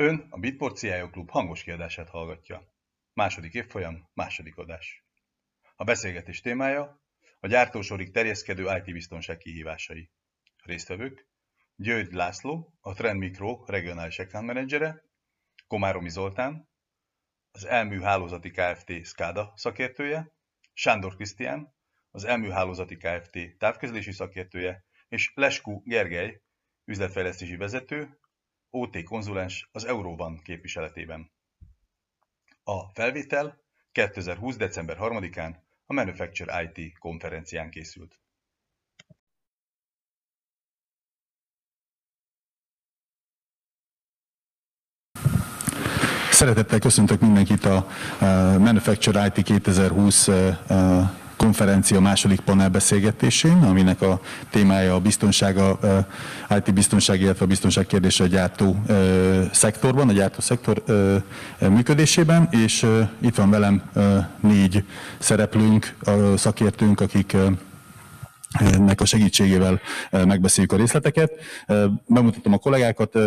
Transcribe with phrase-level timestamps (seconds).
[0.00, 2.74] Ön a Bitport CIO Klub hangos kiadását hallgatja.
[3.12, 5.04] Második évfolyam, második adás.
[5.76, 7.02] A beszélgetés témája
[7.40, 10.10] a gyártósorig terjeszkedő IT-biztonság kihívásai.
[10.64, 11.28] Résztvevők
[11.76, 15.04] György László, a Trend Micro regionális account menedzsere,
[15.66, 16.68] Komáromi Zoltán,
[17.50, 19.04] az Elmű Hálózati Kft.
[19.04, 20.32] SCADA szakértője,
[20.72, 21.74] Sándor Krisztián,
[22.10, 23.58] az Elmű Hálózati Kft.
[23.58, 26.40] távközlési szakértője, és Lesku Gergely,
[26.84, 28.19] üzletfejlesztési vezető,
[28.70, 31.30] OT konzulens az Euróban képviseletében.
[32.62, 33.60] A felvétel
[33.92, 34.56] 2020.
[34.56, 35.54] december 3-án
[35.86, 38.20] a Manufacture IT konferencián készült.
[46.30, 47.86] Szeretettel köszöntök mindenkit a
[48.58, 50.28] Manufacture IT 2020
[51.40, 55.78] konferencia második panelbeszélgetésén, aminek a témája a biztonság, a
[56.56, 58.76] IT biztonság, illetve a biztonság kérdése a gyártó
[59.52, 60.82] szektorban, a gyártó szektor
[61.58, 62.86] működésében, és
[63.18, 63.82] itt van velem
[64.40, 64.84] négy
[65.18, 65.94] szereplőnk,
[66.36, 67.36] szakértőnk, akik
[68.58, 71.32] ennek a segítségével megbeszéljük a részleteket.
[72.06, 73.18] Bemutatom a kollégákat,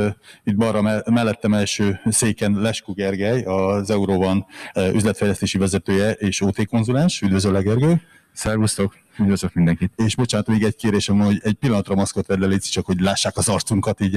[0.43, 4.45] itt balra mellettem első széken Lesku Gergely, az Euróban
[4.93, 7.21] üzletfejlesztési vezetője és OT konzulens.
[7.21, 8.01] Üdvözöllek Gergő!
[8.33, 9.91] Szervusztok, üdvözlök mindenkit.
[9.95, 13.37] És bocsánat, még egy kérésem, hogy egy pillanatra maszkot vedd le, légy, csak hogy lássák
[13.37, 14.15] az arcunkat, így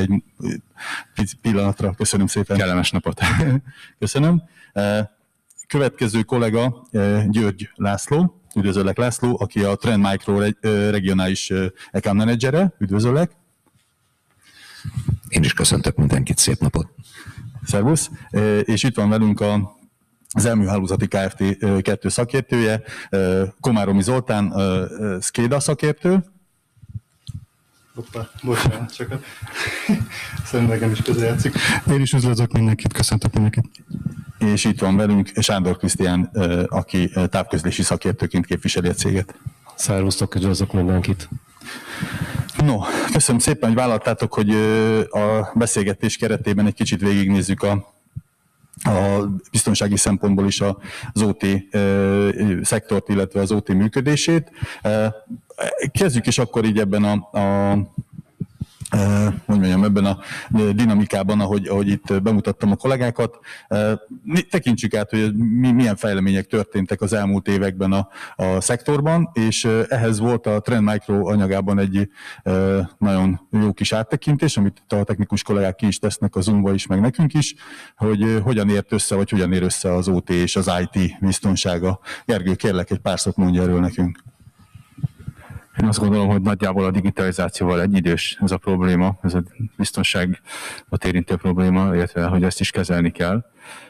[1.15, 1.93] egy pillanatra.
[1.93, 2.57] Köszönöm szépen.
[2.57, 3.20] Kellemes napot.
[3.98, 4.43] Köszönöm.
[5.67, 6.87] Következő kollega
[7.27, 10.41] György László, Üdvözöllek László, aki a Trend Micro
[10.91, 11.53] regionális
[11.93, 12.75] account managere.
[12.79, 13.31] Üdvözöllek.
[15.29, 16.89] Én is köszöntök mindenkit, szép napot.
[17.65, 18.11] Szervusz.
[18.63, 19.75] És itt van velünk a
[20.31, 21.43] az Elműhálózati Kft.
[21.83, 22.83] kettő szakértője,
[23.61, 24.55] Komáromi Zoltán,
[25.20, 26.25] Skéda szakértő.
[27.97, 29.20] Hoppá, bocsánat, csak a
[30.50, 31.55] szemüvegem is közrejátszik.
[31.91, 33.64] Én is üdvözlök mindenkit, köszöntök mindenkit.
[34.39, 36.30] És itt van velünk Sándor Krisztián,
[36.69, 39.35] aki távközlési szakértőként képviseli a céget.
[39.74, 41.29] Szervusztok, üdvözlök mindenkit.
[42.64, 42.79] No,
[43.12, 44.51] köszönöm szépen, hogy vállaltátok, hogy
[45.11, 47.95] a beszélgetés keretében egy kicsit végignézzük a
[48.85, 50.61] a biztonsági szempontból is
[51.13, 51.47] az OT
[52.63, 54.51] szektort, illetve az OT működését.
[55.92, 57.79] Kezdjük is akkor így ebben a, a
[58.91, 60.19] hogy mondjam, ebben a
[60.73, 63.39] dinamikában, ahogy, ahogy itt bemutattam a kollégákat.
[64.51, 70.19] Tekintsük át, hogy mi, milyen fejlemények történtek az elmúlt években a, a szektorban, és ehhez
[70.19, 72.11] volt a Trend Micro anyagában egy
[72.98, 77.01] nagyon jó kis áttekintés, amit a technikus kollégák ki is tesznek a zoom is, meg
[77.01, 77.55] nekünk is,
[77.97, 82.01] hogy hogyan ért össze, vagy hogyan ér össze az OT és az IT biztonsága.
[82.24, 84.18] Gergő, kérlek, egy pár szót mondja erről nekünk.
[85.81, 89.42] Én azt gondolom, hogy nagyjából a digitalizációval egyidős ez a probléma, ez a
[89.77, 93.45] biztonságot érintő probléma, illetve hogy ezt is kezelni kell.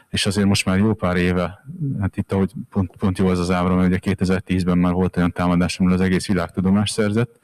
[0.09, 1.63] És azért most már jó pár éve,
[1.99, 5.31] hát itt ahogy pont, pont jó az az ábra, mert ugye 2010-ben már volt olyan
[5.31, 7.39] támadás, amiről az egész világ tudomást szerzett.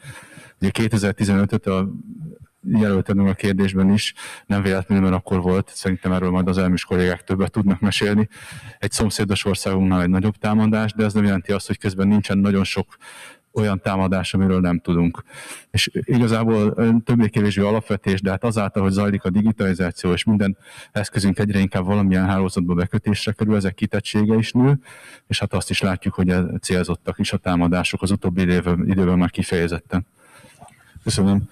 [0.61, 1.89] Ugye 2015-öt a
[2.67, 4.13] jelöltem a kérdésben is,
[4.45, 8.29] nem véletlenül, mert akkor volt, szerintem erről majd az elműs kollégák többet tudnak mesélni.
[8.79, 12.63] Egy szomszédos országunknál egy nagyobb támadás, de ez nem jelenti azt, hogy közben nincsen nagyon
[12.63, 12.97] sok
[13.53, 15.23] olyan támadás, amiről nem tudunk.
[15.71, 20.57] És igazából többé-kevésbé alapvetés, de hát azáltal, hogy zajlik a digitalizáció, és minden
[20.91, 24.79] eszközünk egyre inkább valamilyen hálózatba bekötésre kerül, ezek kitettsége is nő,
[25.27, 29.29] és hát azt is látjuk, hogy célzottak is a támadások az utóbbi időben, időben már
[29.29, 30.05] kifejezetten.
[31.03, 31.49] Köszönöm.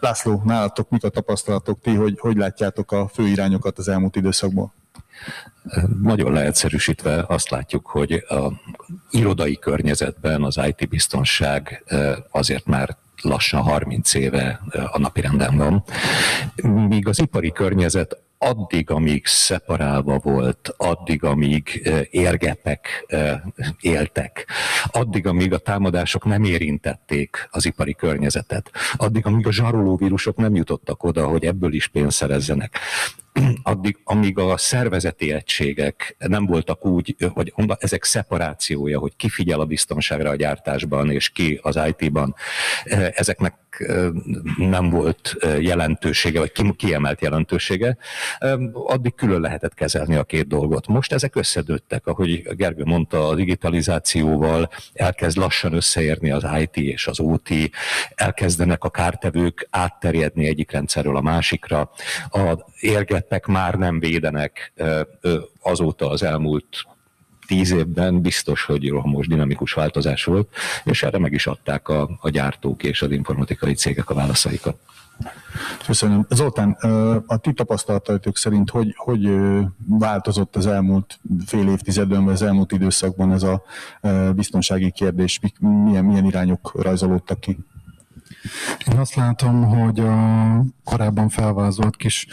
[0.00, 4.72] László, nálatok mik a tapasztalatok ti, hogy hogy látjátok a fő irányokat az elmúlt időszakban?
[6.02, 8.52] Nagyon leegyszerűsítve azt látjuk, hogy a
[9.10, 11.84] irodai környezetben az IT biztonság
[12.30, 14.60] azért már lassan 30 éve
[14.92, 15.84] a napirenden van,
[16.88, 23.06] míg az ipari környezet addig, amíg szeparálva volt, addig, amíg érgepek
[23.80, 24.48] éltek,
[24.86, 30.54] addig, amíg a támadások nem érintették az ipari környezetet, addig, amíg a zsaroló vírusok nem
[30.54, 32.78] jutottak oda, hogy ebből is pénzt szerezzenek,
[33.62, 39.64] addig, amíg a szervezeti egységek nem voltak úgy, hogy ezek szeparációja, hogy ki figyel a
[39.64, 42.34] biztonságra a gyártásban, és ki az IT-ban,
[43.14, 43.54] ezeknek
[44.56, 47.96] nem volt jelentősége, vagy kiemelt jelentősége,
[48.72, 50.86] addig külön lehetett kezelni a két dolgot.
[50.86, 57.20] Most ezek összedőttek, ahogy Gergő mondta, a digitalizációval elkezd lassan összeérni az IT és az
[57.20, 57.48] OT,
[58.14, 61.90] elkezdenek a kártevők átterjedni egyik rendszerről a másikra,
[62.30, 62.66] a
[63.22, 64.72] érgettek már nem védenek
[65.60, 66.66] azóta az elmúlt
[67.46, 70.48] tíz évben biztos, hogy rohamos dinamikus változás volt,
[70.84, 74.76] és erre meg is adták a, a gyártók és az informatikai cégek a válaszaikat.
[75.86, 76.26] Köszönöm.
[76.30, 76.70] Zoltán,
[77.26, 79.30] a ti tapasztalataitok szerint hogy, hogy
[79.88, 83.62] változott az elmúlt fél évtizedben, vagy az elmúlt időszakban ez a
[84.34, 85.40] biztonsági kérdés?
[85.60, 87.58] Milyen, milyen irányok rajzolódtak ki?
[88.92, 92.26] Én azt látom, hogy a korábban felvázolt kis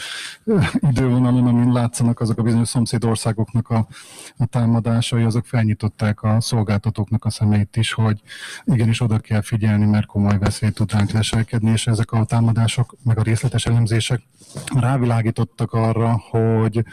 [0.90, 3.86] idővonalon, amin látszanak azok a bizonyos szomszédországoknak a,
[4.36, 8.20] a támadásai, azok felnyitották a szolgáltatóknak a szemét is, hogy
[8.64, 13.22] igenis oda kell figyelni, mert komoly veszélyt tudnánk leselkedni, és ezek a támadások, meg a
[13.22, 14.22] részletes elemzések
[14.74, 16.84] rávilágítottak arra, hogy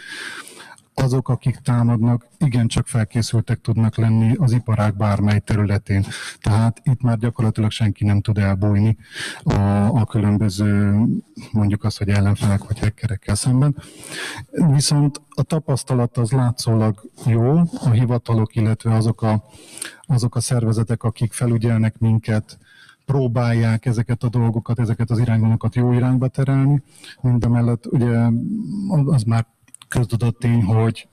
[1.01, 6.05] azok, akik támadnak, igencsak felkészültek tudnak lenni az iparág bármely területén.
[6.41, 8.97] Tehát itt már gyakorlatilag senki nem tud elbújni
[9.43, 9.53] a,
[9.85, 11.01] a különböző,
[11.51, 13.75] mondjuk azt, hogy ellenfelek vagy hekkerekkel szemben.
[14.51, 19.43] Viszont a tapasztalat az látszólag jó, a hivatalok, illetve azok a,
[20.01, 22.57] azok a szervezetek, akik felügyelnek minket,
[23.05, 26.83] próbálják ezeket a dolgokat, ezeket az irányvonalakat jó irányba terelni.
[27.21, 28.29] Mindemellett ugye
[29.05, 29.45] az már
[29.87, 31.07] köztudott tény, hogy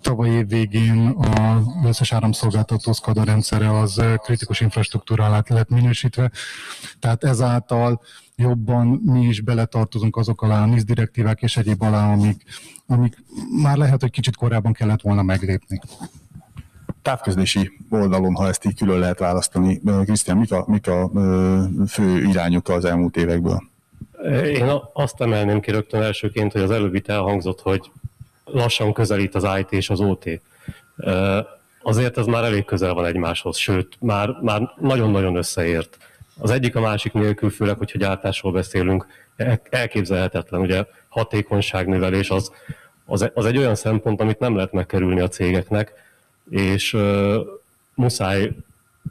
[0.00, 6.30] tavaly év végén a összes áramszolgáltató SCADA rendszere az kritikus infrastruktúra alá lett minősítve,
[6.98, 8.00] tehát ezáltal
[8.36, 12.42] jobban mi is beletartozunk azok alá a NIS direktívák és egyéb alá, amik,
[12.86, 13.16] amik
[13.62, 15.80] már lehet, hogy kicsit korábban kellett volna meglépni.
[17.02, 21.10] Távközlési oldalon, ha ezt így külön lehet választani, Krisztián, mik a, mik a
[21.88, 23.68] fő irányok az elmúlt évekből?
[24.44, 27.90] Én azt emelném ki rögtön elsőként, hogy az előbb itt elhangzott, hogy
[28.52, 30.40] lassan közelít az IT és az OT.
[31.82, 35.96] Azért ez már elég közel van egymáshoz, sőt, már, már nagyon-nagyon összeért.
[36.38, 39.06] Az egyik a másik nélkül, főleg, hogyha gyártásról beszélünk,
[39.70, 40.60] elképzelhetetlen.
[40.60, 42.52] Ugye hatékonyságnövelés az,
[43.06, 45.92] az, az egy olyan szempont, amit nem lehet megkerülni a cégeknek,
[46.50, 47.36] és uh,
[47.94, 48.52] muszáj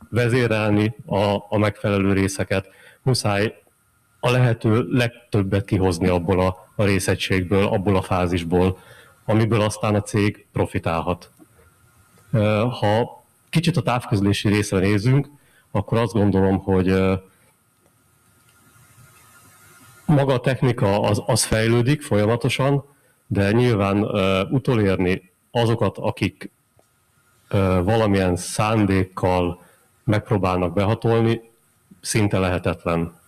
[0.10, 2.70] vezérelni a, a megfelelő részeket,
[3.02, 3.54] muszáj
[4.20, 8.80] a lehető legtöbbet kihozni abból a, a részegységből, abból a fázisból,
[9.30, 11.32] amiből aztán a cég profitálhat.
[12.80, 15.30] Ha kicsit a távközlési részre nézünk,
[15.72, 17.18] akkor azt gondolom, hogy
[20.06, 22.84] maga a technika az, az fejlődik folyamatosan,
[23.28, 24.04] de nyilván
[24.52, 26.52] utolérni azokat, akik
[27.84, 29.62] valamilyen szándékkal
[30.04, 31.42] megpróbálnak behatolni,
[32.02, 33.20] szinte lehetetlen.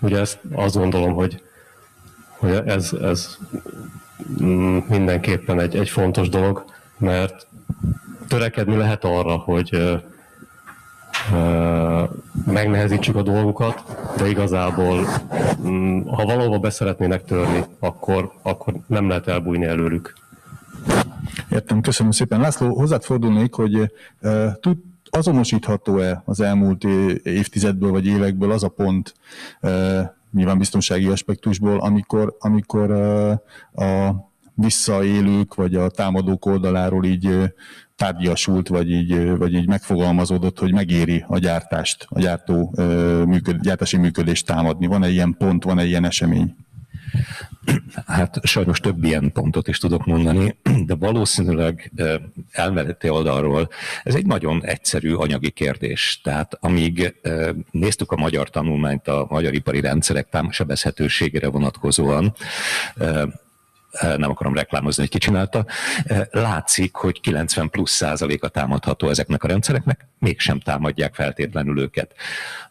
[0.00, 1.42] Ugye ezt azt gondolom, hogy,
[2.38, 3.38] hogy ez, ez
[4.88, 6.64] mindenképpen egy, egy fontos dolog,
[6.98, 7.46] mert
[8.28, 10.00] törekedni lehet arra, hogy
[12.46, 13.84] megnehezítsük a dolgokat,
[14.16, 15.06] de igazából
[15.66, 20.14] mm, ha valahova beszeretnének törni, akkor, akkor nem lehet elbújni előlük.
[21.50, 22.40] Értem, köszönöm szépen.
[22.40, 23.92] László, hozzád fordulnék, hogy
[24.60, 24.78] tud,
[25.10, 26.84] azonosítható-e az elmúlt
[27.22, 29.14] évtizedből vagy évekből az a pont,
[30.32, 32.90] nyilván biztonsági aspektusból, amikor, amikor
[33.72, 37.52] a visszaélők vagy a támadók oldaláról így
[37.96, 42.74] tárgyasult, vagy így, vagy így megfogalmazódott, hogy megéri a gyártást, a gyártó
[43.26, 44.86] működ, gyártási működést támadni.
[44.86, 46.56] Van-e ilyen pont, van-e ilyen esemény?
[48.06, 51.92] Hát sajnos több ilyen pontot is tudok mondani, de valószínűleg
[52.50, 53.68] elméleti oldalról
[54.02, 56.20] ez egy nagyon egyszerű anyagi kérdés.
[56.22, 57.14] Tehát amíg
[57.70, 62.34] néztük a magyar tanulmányt a magyar ipari rendszerek sebezhetőségére vonatkozóan,
[64.00, 65.66] nem akarom reklámozni, hogy ki csinálta,
[66.30, 72.14] látszik, hogy 90 plusz százaléka támadható ezeknek a rendszereknek, mégsem támadják feltétlenül őket.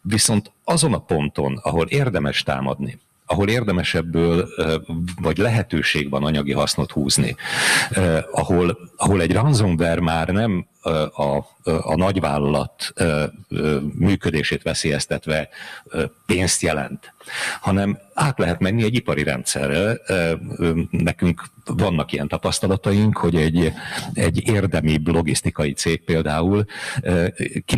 [0.01, 2.99] Viszont azon a ponton, ahol érdemes támadni,
[3.31, 4.49] ahol érdemes ebből,
[5.21, 7.35] vagy lehetőség van anyagi hasznot húzni,
[8.31, 10.67] ahol, ahol egy ransomware már nem
[11.15, 12.93] a, a nagyvállalat
[13.93, 15.49] működését veszélyeztetve
[16.25, 17.13] pénzt jelent,
[17.61, 19.97] hanem át lehet menni egy ipari rendszerre.
[20.89, 23.73] Nekünk vannak ilyen tapasztalataink, hogy egy,
[24.13, 26.65] egy érdemi logisztikai cég például
[27.65, 27.77] ki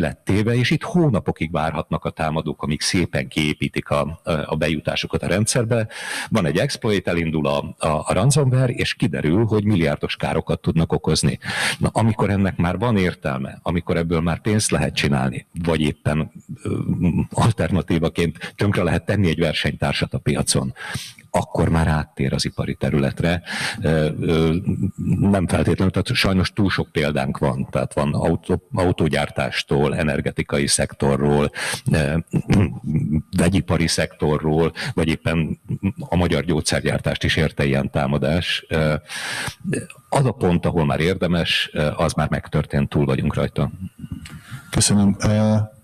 [0.51, 5.87] és itt hónapokig várhatnak a támadók, amíg szépen kiépítik a, a bejutásukat a rendszerbe.
[6.29, 11.39] Van egy exploit, elindul a, a, a ransomware, és kiderül, hogy milliárdos károkat tudnak okozni.
[11.77, 16.31] Na, amikor ennek már van értelme, amikor ebből már pénzt lehet csinálni, vagy éppen
[17.29, 20.73] alternatívaként tönkre lehet tenni egy versenytársat a piacon,
[21.33, 23.41] akkor már áttér az ipari területre.
[25.19, 31.51] Nem feltétlenül, tehát sajnos túl sok példánk van, tehát van autó, autógyártástól, energetikai szektorról,
[33.37, 35.59] vegyipari szektorról, vagy éppen
[35.99, 38.65] a magyar gyógyszergyártást is érte ilyen támadás.
[40.09, 43.71] Az a pont, ahol már érdemes, az már megtörtént, túl vagyunk rajta.
[44.69, 45.17] Köszönöm.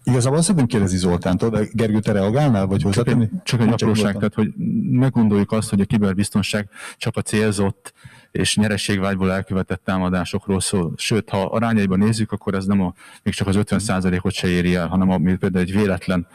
[0.08, 3.26] Igazából azt szeretném kérdezni Zoltántól, de Gergő, te reagálnál, vagy hozzátenni?
[3.26, 4.54] Csak egy, csak egy apróság, tehát hogy
[4.90, 7.94] meggondoljuk azt, hogy a kiberbiztonság csak a célzott
[8.32, 10.94] és nyerességvágyból elkövetett támadásokról szól.
[10.96, 14.88] Sőt, ha arányaiban nézzük, akkor ez nem a, még csak az 50%-ot se éri el,
[14.88, 16.28] hanem ami például egy véletlen,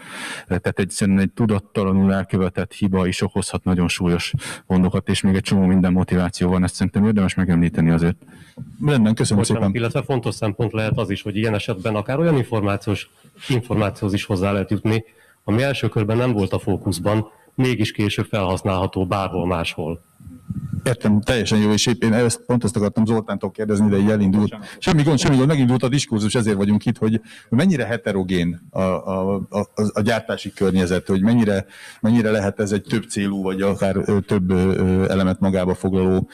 [0.47, 4.33] tehát egyszerűen egy tudattalanul elkövetett hiba is okozhat nagyon súlyos
[4.67, 8.17] gondokat, és még egy csomó minden motiváció van, ezt szerintem érdemes megemlíteni azért.
[8.85, 9.81] Rendben, köszönöm Bocsánat, szépen.
[9.81, 13.11] illetve fontos szempont lehet az is, hogy ilyen esetben akár olyan információs
[13.49, 15.05] információhoz is hozzá lehet jutni,
[15.45, 20.03] ami első körben nem volt a fókuszban, mégis később felhasználható bárhol máshol.
[20.85, 24.57] Értem, teljesen jó, és épp én ezt, pont ezt akartam Zoltántól kérdezni, de így elindult.
[24.79, 29.35] Semmi gond, semmi gond, megindult a diskurzus, ezért vagyunk itt, hogy mennyire heterogén a, a,
[29.51, 31.67] a, a gyártási környezet, hogy mennyire,
[32.01, 33.97] mennyire lehet ez egy több célú, vagy akár
[34.27, 34.51] több
[35.09, 36.29] elemet magába foglaló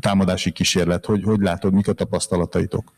[0.00, 1.06] támadási kísérlet.
[1.06, 2.92] Hogy, hogy látod, mik a tapasztalataitok?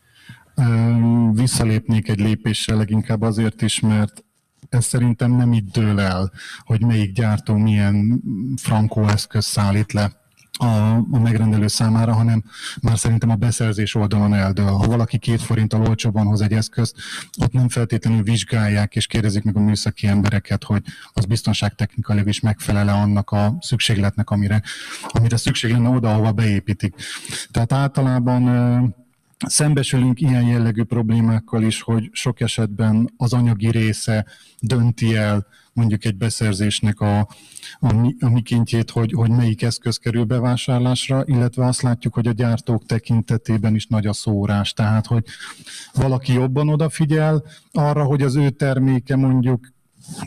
[1.31, 4.23] Visszalépnék egy lépéssel leginkább azért is, mert
[4.69, 8.21] ez szerintem nem itt dől el, hogy melyik gyártó milyen
[8.55, 10.21] frankó eszköz szállít le
[10.59, 12.43] a, megrendelő számára, hanem
[12.81, 14.65] már szerintem a beszerzés oldalon eldől.
[14.65, 16.95] Ha valaki két forinttal olcsóban hoz egy eszközt,
[17.41, 20.83] ott nem feltétlenül vizsgálják és kérdezik meg a műszaki embereket, hogy
[21.13, 24.61] az biztonságtechnikailag is megfelele annak a szükségletnek, amire,
[25.07, 26.95] amire szükség lenne oda, ahova beépítik.
[27.51, 28.43] Tehát általában
[29.45, 34.25] Szembesülünk ilyen jellegű problémákkal is, hogy sok esetben az anyagi része
[34.59, 37.27] dönti el mondjuk egy beszerzésnek a,
[37.79, 42.31] a, mi- a mikéntjét, hogy, hogy melyik eszköz kerül bevásárlásra, illetve azt látjuk, hogy a
[42.31, 44.73] gyártók tekintetében is nagy a szórás.
[44.73, 45.25] Tehát, hogy
[45.93, 49.71] valaki jobban odafigyel arra, hogy az ő terméke mondjuk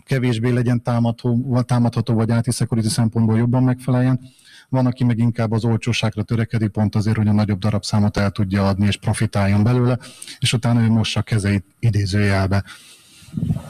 [0.05, 4.21] kevésbé legyen támadható, támadható vagy IT security szempontból jobban megfeleljen,
[4.69, 8.69] van, aki meg inkább az olcsóságra törekedik, pont azért, hogy a nagyobb darabszámot el tudja
[8.69, 9.99] adni, és profitáljon belőle,
[10.39, 12.65] és utána ő mossa kezeit idézőjelbe.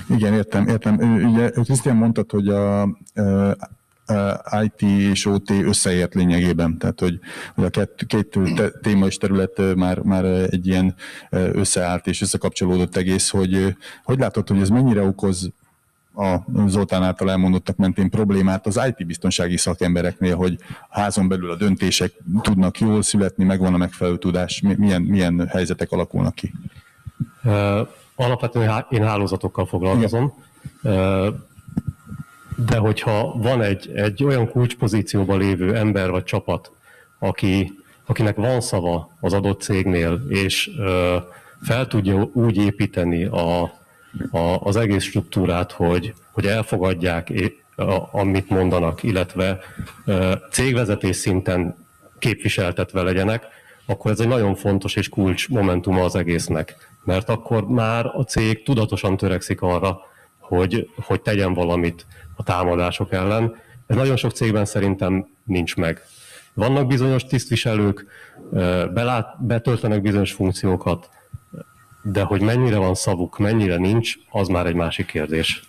[0.09, 0.95] Igen, értem, értem.
[1.33, 7.19] Ugye Krisztián mondtad, hogy a, a IT és OT összeért lényegében, tehát hogy,
[7.55, 8.39] hogy a két, két
[8.83, 10.95] téma és terület már, már egy ilyen
[11.31, 15.51] összeállt és összekapcsolódott egész, hogy hogy látod, hogy ez mennyire okoz
[16.17, 20.59] a Zoltán által elmondottak mentén problémát az IT-biztonsági szakembereknél, hogy
[20.89, 25.47] a házon belül a döntések tudnak jól születni, megvan a megfelelő tudás, mi- milyen, milyen
[25.49, 26.53] helyzetek alakulnak ki.
[28.15, 30.33] Alapvetően én hálózatokkal foglalkozom,
[32.57, 36.71] de hogyha van egy, egy olyan kulcspozícióban lévő ember vagy csapat,
[37.19, 37.73] aki,
[38.07, 40.71] akinek van szava az adott cégnél, és
[41.63, 43.73] fel tudja úgy építeni a,
[44.31, 47.33] a, az egész struktúrát, hogy, hogy elfogadják,
[48.11, 49.59] amit mondanak, illetve
[50.51, 51.77] cégvezetés szinten
[52.19, 53.47] képviseltetve legyenek,
[53.87, 56.91] akkor ez egy nagyon fontos és kulcs momentuma az egésznek.
[57.05, 60.01] Mert akkor már a cég tudatosan törekszik arra,
[60.39, 62.07] hogy, hogy tegyen valamit
[62.37, 63.57] a támadások ellen.
[63.87, 66.03] Ez nagyon sok cégben szerintem nincs meg.
[66.55, 68.07] Vannak bizonyos tisztviselők,
[68.95, 71.09] belát, betöltenek bizonyos funkciókat,
[72.13, 75.69] de hogy mennyire van szavuk, mennyire nincs, az már egy másik kérdés.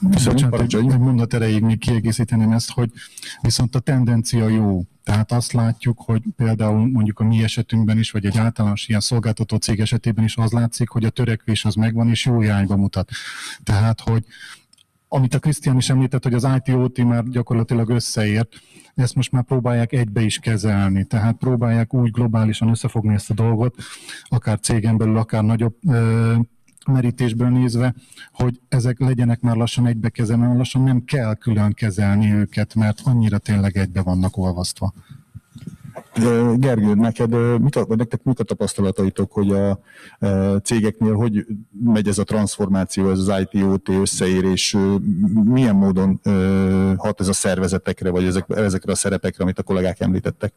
[0.00, 2.90] Bocsánat, egy, egy mondat erejéig még kiegészíteném ezt, hogy
[3.40, 4.82] viszont a tendencia jó.
[5.04, 9.56] Tehát azt látjuk, hogy például mondjuk a mi esetünkben is, vagy egy általános ilyen szolgáltató
[9.56, 13.10] cég esetében is az látszik, hogy a törekvés az megvan, és jó irányba mutat.
[13.62, 14.24] Tehát, hogy
[15.08, 18.60] amit a Krisztián is említett, hogy az IT-OT már gyakorlatilag összeért,
[19.02, 23.76] ezt most már próbálják egybe is kezelni, tehát próbálják úgy globálisan összefogni ezt a dolgot,
[24.28, 26.34] akár cégen belül, akár nagyobb ö,
[26.86, 27.94] merítésből nézve,
[28.32, 33.38] hogy ezek legyenek már lassan egybe kezelni, lassan nem kell külön kezelni őket, mert annyira
[33.38, 34.92] tényleg egybe vannak olvasztva.
[36.56, 39.80] Gergő, neked ö, mik a, nektek mik a tapasztalataitok, hogy a
[40.62, 41.46] cégeknél hogy
[41.84, 44.76] megy ez a transformáció, ez az IT-OT összeérés,
[45.44, 46.20] milyen módon
[46.96, 50.52] hat ez a szervezetekre, vagy ezek, ezekre a szerepekre, amit a kollégák említettek?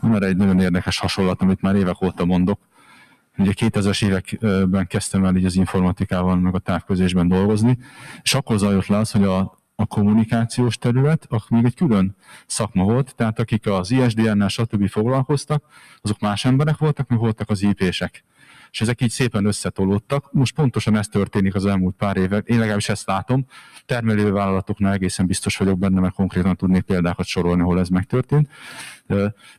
[0.00, 2.60] Van egy nagyon érdekes hasonlat, amit már évek óta mondok.
[3.38, 7.78] Ugye 2000-es években kezdtem el így az informatikával, meg a távközésben dolgozni,
[8.22, 13.14] és akkor zajlott le az, hogy a, a kommunikációs terület, még egy külön szakma volt,
[13.14, 14.88] tehát akik az ISDN-nel stb.
[14.88, 15.64] foglalkoztak,
[16.00, 18.24] azok más emberek voltak, meg voltak az IP-sek.
[18.70, 20.32] És ezek így szépen összetolódtak.
[20.32, 22.46] Most pontosan ez történik az elmúlt pár évek.
[22.46, 23.46] Én legalábbis ezt látom.
[23.86, 28.48] Termelővállalatoknál egészen biztos vagyok benne, mert konkrétan tudnék példákat sorolni, ahol ez megtörtént.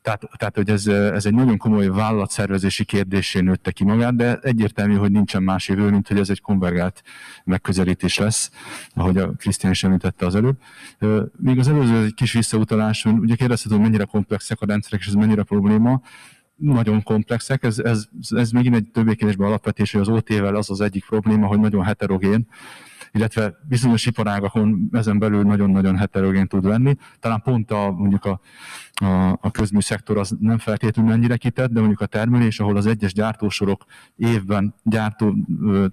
[0.01, 4.96] Tehát, tehát hogy ez, ez egy nagyon komoly vállalatszervezési kérdésé nőtte ki magát, de egyértelmű,
[4.96, 7.03] hogy nincsen más jövő, mint hogy ez egy konvergált
[7.44, 8.51] megközelítés lesz,
[8.94, 10.58] ahogy a Krisztián is említette az előbb.
[11.38, 15.13] Még az előző egy kis visszautalás, ugye kérdezted, hogy mennyire komplexek a rendszerek, és ez
[15.13, 16.01] mennyire probléma.
[16.62, 21.06] Nagyon komplexek, ez, ez, ez megint egy többé-kevésbé alapvetés, hogy az OT-vel az az egyik
[21.06, 22.48] probléma, hogy nagyon heterogén,
[23.12, 26.96] illetve bizonyos iparágakon ezen belül nagyon-nagyon heterogén tud lenni.
[27.20, 28.39] Talán pont a, mondjuk a,
[29.06, 33.13] a, a közműszektor az nem feltétlenül ennyire kitett, de mondjuk a termelés, ahol az egyes
[33.13, 35.36] gyártósorok évben, gyártó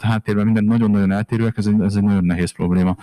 [0.03, 2.97] háttérben minden nagyon-nagyon eltérőek, ez egy, ez egy nagyon nehéz probléma.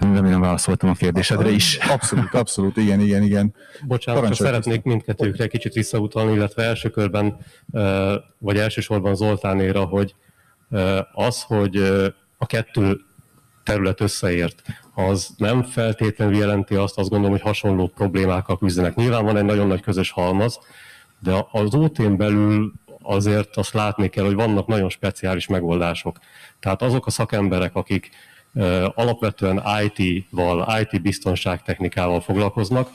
[0.00, 1.76] Remélem válaszoltam a kérdésedre is.
[1.76, 3.54] Abszolút, abszolút, igen, igen, igen.
[3.86, 7.36] Bocsánat, csak szeretnék mindkettőkre kicsit visszautalni, illetve első körben,
[8.38, 10.14] vagy elsősorban Zoltánéra, hogy
[11.12, 11.76] az, hogy
[12.38, 13.00] a kettő
[13.64, 14.62] terület összeért,
[14.94, 18.94] az nem feltétlenül jelenti azt, azt gondolom, hogy hasonló problémákkal küzdenek.
[18.94, 20.58] Nyilván van egy nagyon nagy közös halmaz,
[21.18, 26.18] de az ot belül azért azt látni kell, hogy vannak nagyon speciális megoldások.
[26.60, 28.10] Tehát azok a szakemberek, akik
[28.94, 32.90] alapvetően IT-val, IT biztonságtechnikával foglalkoznak,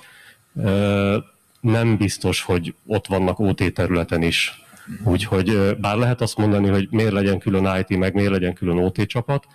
[1.59, 4.63] nem biztos, hogy ott vannak OT területen is.
[5.03, 9.01] Úgyhogy bár lehet azt mondani, hogy miért legyen külön IT, meg miért legyen külön OT
[9.05, 9.45] csapat,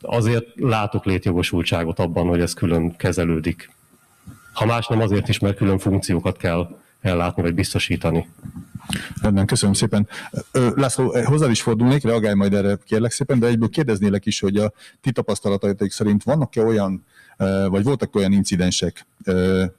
[0.00, 3.70] azért látok létjogosultságot abban, hogy ez külön kezelődik.
[4.52, 8.28] Ha más nem azért is, mert külön funkciókat kell ellátni vagy biztosítani.
[9.22, 10.08] Rendben, köszönöm szépen.
[10.52, 14.72] László, hozzá is fordulnék, reagálj majd erre kérlek szépen, de egyből kérdeznélek is, hogy a
[15.00, 17.04] ti tapasztalataik szerint vannak-e olyan,
[17.68, 19.06] vagy voltak olyan incidensek,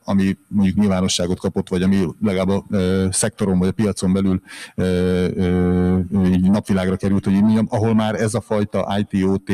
[0.03, 2.65] ami mondjuk nyilvánosságot kapott, vagy ami legalább a
[3.11, 4.41] szektoron vagy a piacon belül
[6.41, 9.51] napvilágra került, hogy ahol már ez a fajta IT-OT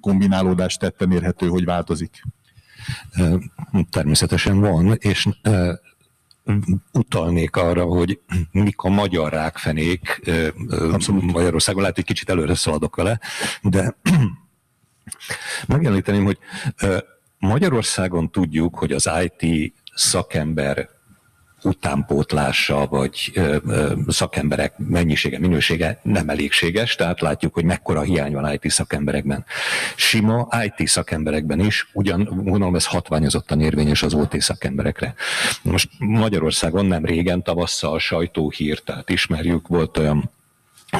[0.00, 2.22] kombinálódás tetten érhető, hogy változik?
[3.90, 5.28] Természetesen van, és
[6.92, 10.20] utalnék arra, hogy mik a magyar rákfenék
[10.68, 11.32] Abszolút.
[11.32, 13.20] Magyarországon, lehet, hogy kicsit előre szaladok vele,
[13.62, 13.96] de
[15.66, 16.38] megemlíteném, hogy
[17.38, 20.88] Magyarországon tudjuk, hogy az IT szakember
[21.62, 28.52] utánpótlása, vagy ö, ö, szakemberek mennyisége, minősége nem elégséges, tehát látjuk, hogy mekkora hiány van
[28.52, 29.44] IT szakemberekben.
[29.96, 35.14] Sima IT szakemberekben is, ugyan gondolom ez hatványozottan érvényes az OT szakemberekre.
[35.62, 40.30] Most Magyarországon nem régen tavasszal sajtóhír, tehát ismerjük, volt olyan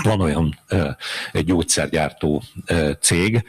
[0.03, 0.91] van olyan ö,
[1.33, 3.45] gyógyszergyártó ö, cég,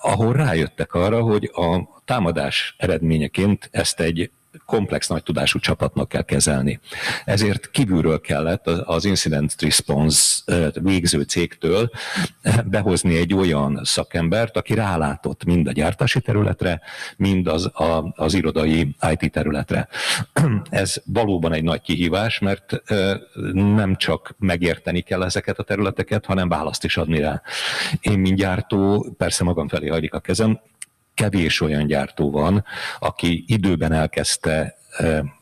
[0.00, 4.30] ahol rájöttek arra, hogy a támadás eredményeként ezt egy
[4.64, 6.80] komplex nagy tudású csapatnak kell kezelni.
[7.24, 10.42] Ezért kívülről kellett az incident response
[10.80, 11.90] végző cégtől
[12.64, 16.80] behozni egy olyan szakembert, aki rálátott mind a gyártási területre,
[17.16, 19.88] mind az, a, az irodai IT területre.
[20.70, 22.82] Ez valóban egy nagy kihívás, mert
[23.52, 27.42] nem csak megérteni kell ezeket a területeket, hanem választ is adni rá.
[28.00, 30.60] Én, mint gyártó, persze magam felé hajlik a kezem,
[31.16, 32.64] kevés olyan gyártó van,
[32.98, 34.76] aki időben elkezdte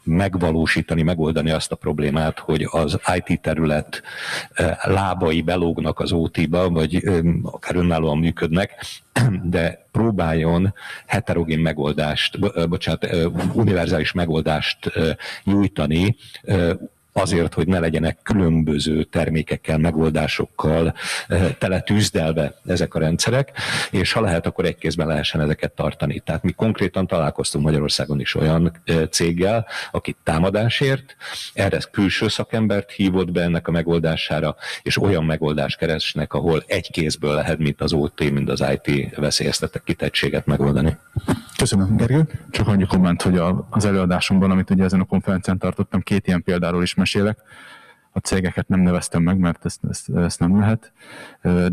[0.03, 4.03] megvalósítani, megoldani azt a problémát, hogy az IT terület
[4.83, 7.03] lábai belógnak az OT-ba, vagy
[7.43, 8.85] akár önállóan működnek,
[9.43, 10.75] de próbáljon
[11.07, 13.07] heterogén megoldást, bocsánat,
[13.53, 14.93] univerzális megoldást
[15.45, 16.17] nyújtani
[17.17, 20.95] azért, hogy ne legyenek különböző termékekkel, megoldásokkal
[21.29, 23.51] eh, tele tűzdelve ezek a rendszerek,
[23.91, 26.21] és ha lehet, akkor egy kézben lehessen ezeket tartani.
[26.21, 31.17] Tehát mi konkrétan találkoztunk Magyarországon is olyan eh, céggel, aki támadásért,
[31.53, 37.35] erre külső szakembert hívott be ennek a megoldására, és olyan megoldást keresnek, ahol egy kézből
[37.35, 40.97] lehet, mint az OT, mint az IT veszélyeztetett kitettséget megoldani.
[41.65, 42.29] Köszönöm, Gergő.
[42.51, 46.83] Csak annyi komment, hogy az előadásunkban, amit ugye ezen a konferencián tartottam, két ilyen példáról
[46.83, 47.39] is mesélek.
[48.13, 50.93] A cégeket nem neveztem meg, mert ezt, ezt, ezt nem lehet,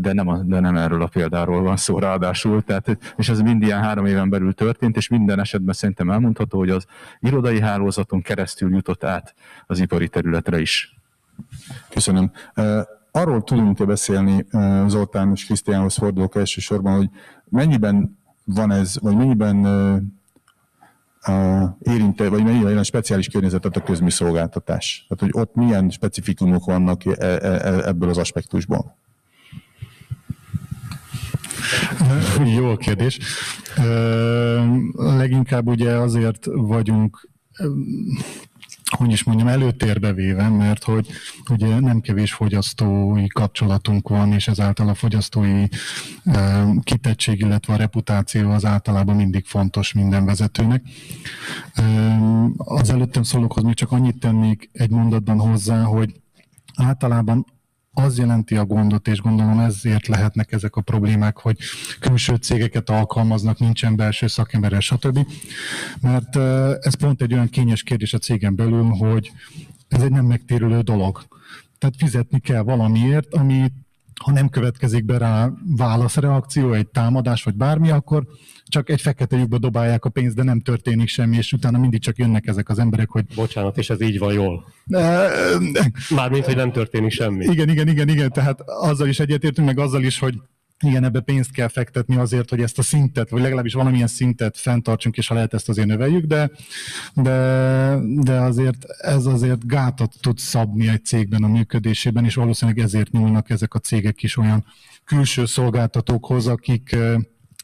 [0.00, 2.62] de nem, a, de nem erről a példáról van szó ráadásul.
[2.62, 6.70] Tehát, és ez mind ilyen három éven belül történt, és minden esetben szerintem elmondható, hogy
[6.70, 6.86] az
[7.20, 9.34] irodai hálózaton keresztül jutott át
[9.66, 10.96] az ipari területre is.
[11.90, 12.30] Köszönöm.
[13.10, 14.46] Arról tudunk-e beszélni,
[14.86, 17.08] Zoltán és Krisztiánhoz fordulok elsősorban, hogy
[17.48, 18.20] mennyiben
[18.54, 19.66] van ez, vagy mennyiben
[21.82, 25.06] érinte, vagy mennyire a speciális környezetet a közműszolgáltatás?
[25.08, 28.96] Tehát, hogy ott milyen specifikumok vannak e, e, e, ebből az aspektusból?
[32.56, 33.18] Jó kérdés.
[34.96, 37.28] Leginkább ugye azért vagyunk
[39.02, 41.06] hogy is mondjam, előtérbe véve, mert hogy
[41.50, 45.64] ugye nem kevés fogyasztói kapcsolatunk van, és ezáltal a fogyasztói
[46.24, 50.82] e, kitettség, illetve a reputáció az általában mindig fontos minden vezetőnek.
[51.74, 51.82] E,
[52.56, 56.12] az előttem szólókhoz még csak annyit tennék egy mondatban hozzá, hogy
[56.76, 57.46] általában
[57.94, 61.58] az jelenti a gondot, és gondolom ezért lehetnek ezek a problémák, hogy
[62.00, 65.26] külső cégeket alkalmaznak, nincsen belső szakember, stb.
[66.00, 66.36] Mert
[66.84, 69.32] ez pont egy olyan kényes kérdés a cégen belül, hogy
[69.88, 71.22] ez egy nem megtérülő dolog.
[71.78, 73.72] Tehát fizetni kell valamiért, ami
[74.22, 78.26] ha nem következik be rá válaszreakció, egy támadás vagy bármi, akkor
[78.72, 82.18] csak egy fekete lyukba dobálják a pénzt, de nem történik semmi, és utána mindig csak
[82.18, 83.24] jönnek ezek az emberek, hogy...
[83.34, 84.64] Bocsánat, és ez így van jól.
[86.10, 87.44] Mármint, hogy nem történik semmi.
[87.44, 90.34] Igen, igen, igen, igen, tehát azzal is egyetértünk, meg azzal is, hogy
[90.84, 95.16] igen, ebbe pénzt kell fektetni azért, hogy ezt a szintet, vagy legalábbis valamilyen szintet fenntartsunk,
[95.16, 96.50] és ha lehet ezt azért növeljük, de,
[97.14, 103.10] de, de azért ez azért gátat tud szabni egy cégben a működésében, és valószínűleg ezért
[103.10, 104.64] nyúlnak ezek a cégek is olyan
[105.04, 106.96] külső szolgáltatókhoz, akik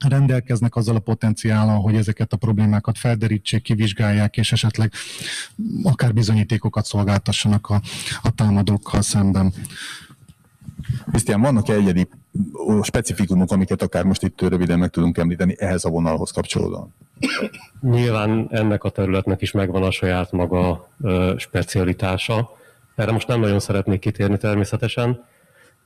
[0.07, 4.93] rendelkeznek azzal a potenciállal, hogy ezeket a problémákat felderítsék, kivizsgálják, és esetleg
[5.83, 7.81] akár bizonyítékokat szolgáltassanak a,
[8.23, 9.53] a támadókkal szemben.
[11.11, 12.09] Krisztián, vannak-e egyedi
[12.83, 16.95] specifikumok, amiket akár most itt röviden meg tudunk említeni ehhez a vonalhoz kapcsolódóan?
[17.81, 20.89] Nyilván ennek a területnek is megvan a saját maga
[21.37, 22.51] specialitása.
[22.95, 25.25] Erre most nem nagyon szeretnék kitérni természetesen,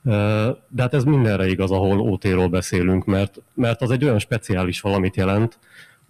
[0.03, 5.15] de hát ez mindenre igaz, ahol OT-ról beszélünk, mert, mert az egy olyan speciális valamit
[5.15, 5.59] jelent,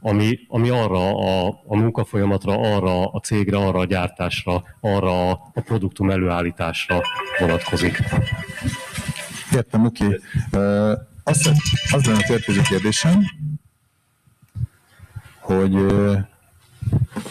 [0.01, 6.09] ami, ami arra a, a munkafolyamatra, arra a cégre, arra a gyártásra, arra a produktum
[6.09, 7.01] előállításra
[7.39, 8.03] vonatkozik.
[9.53, 10.05] Értem, oké.
[10.05, 10.19] Okay.
[10.51, 11.51] Uh, az,
[11.91, 13.25] az lenne a következő kérdésem,
[15.39, 15.75] hogy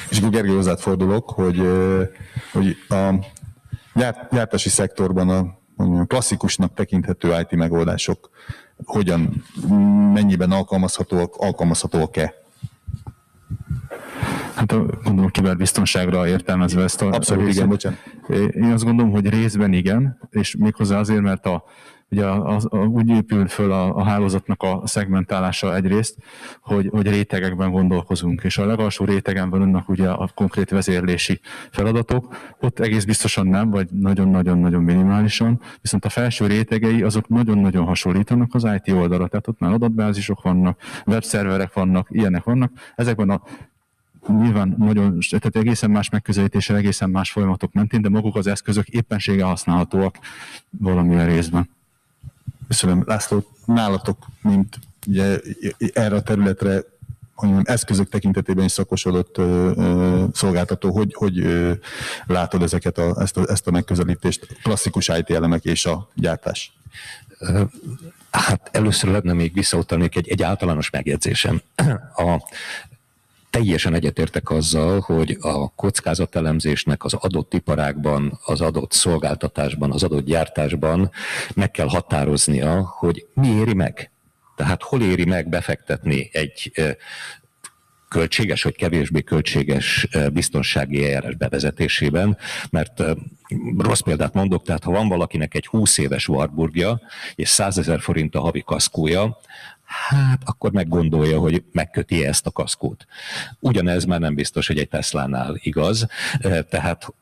[0.08, 1.62] és Gergely hozzád fordulok, hogy,
[2.52, 3.14] hogy a
[4.30, 5.60] gyártási szektorban a
[6.06, 8.30] klasszikusnak tekinthető IT megoldások
[8.84, 9.44] hogyan,
[10.12, 12.34] mennyiben alkalmazhatóak, alkalmazhatóak-e?
[14.54, 17.10] Hát gondolom kiberbiztonságra értelmezve ezt a...
[17.10, 17.98] Abszolút, igen, bocsánat.
[18.54, 21.64] Én azt gondolom, hogy részben igen, és méghozzá azért, mert a,
[22.12, 26.16] ugye a, a, úgy épül föl a, a hálózatnak a szegmentálása egyrészt,
[26.60, 32.78] hogy, hogy rétegekben gondolkozunk, és a legalsó rétegen vannak ugye a konkrét vezérlési feladatok, ott
[32.78, 38.94] egész biztosan nem, vagy nagyon-nagyon-nagyon minimálisan, viszont a felső rétegei azok nagyon-nagyon hasonlítanak az IT
[38.94, 43.42] oldalra, tehát ott már adatbázisok vannak, webszerverek vannak, ilyenek vannak, ezekben a
[44.28, 49.44] nyilván nagyon, tehát egészen más megközelítéssel, egészen más folyamatok mentén, de maguk az eszközök éppensége
[49.44, 50.18] használhatóak
[50.70, 51.68] valamilyen részben.
[52.72, 53.02] Köszönöm.
[53.06, 55.38] László, nálatok, mint ugye
[55.92, 56.82] erre a területre
[57.34, 61.72] mondjam, eszközök tekintetében is szakosodott ö, ö, szolgáltató, hogy, hogy ö,
[62.26, 66.72] látod ezeket a, ezt, a, ezt a megközelítést, klasszikus IT elemek és a gyártás?
[68.30, 71.60] Hát először lenne még visszautalnék egy, egy általános megjegyzésem.
[72.16, 72.42] A,
[73.52, 81.10] teljesen egyetértek azzal, hogy a kockázatelemzésnek az adott iparágban, az adott szolgáltatásban, az adott gyártásban
[81.54, 84.10] meg kell határoznia, hogy mi éri meg.
[84.56, 86.72] Tehát hol éri meg befektetni egy
[88.08, 92.38] költséges vagy kevésbé költséges biztonsági eljárás bevezetésében,
[92.70, 93.02] mert
[93.78, 97.00] rossz példát mondok, tehát ha van valakinek egy 20 éves Warburgja
[97.34, 99.38] és 100 ezer forint a havi kaszkója,
[99.92, 103.06] hát akkor meggondolja, hogy megköti ezt a kaszkót.
[103.60, 106.06] Ugyanez már nem biztos, hogy egy Tesla-nál igaz,
[106.68, 107.14] tehát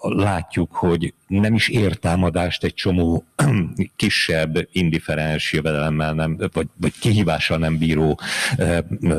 [0.00, 3.24] látjuk, hogy nem is ér támadást egy csomó
[3.96, 8.20] kisebb, indiferens jövedelemmel nem, vagy, vagy kihívással nem bíró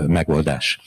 [0.08, 0.80] megoldás.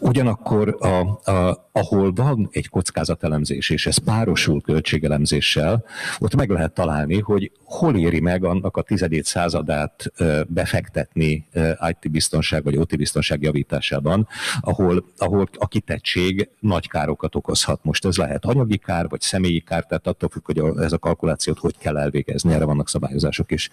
[0.00, 5.84] Ugyanakkor, a, a, ahol van egy kockázatelemzés, és ez párosul költségelemzéssel,
[6.18, 10.12] ott meg lehet találni, hogy hol éri meg annak a tizedét századát
[10.46, 11.46] befektetni
[11.88, 14.28] IT-biztonság vagy OT-biztonság javításában,
[14.60, 17.80] ahol, ahol a kitettség nagy károkat okozhat.
[17.82, 21.58] Most ez lehet anyagi kár, vagy személyi kár, tehát attól függ, hogy ez a kalkulációt
[21.58, 23.70] hogy kell elvégezni, erre vannak szabályozások is.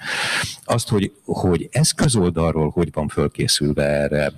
[0.63, 4.31] Azt, hogy, hogy ez közoldalról hogy van fölkészülve erre,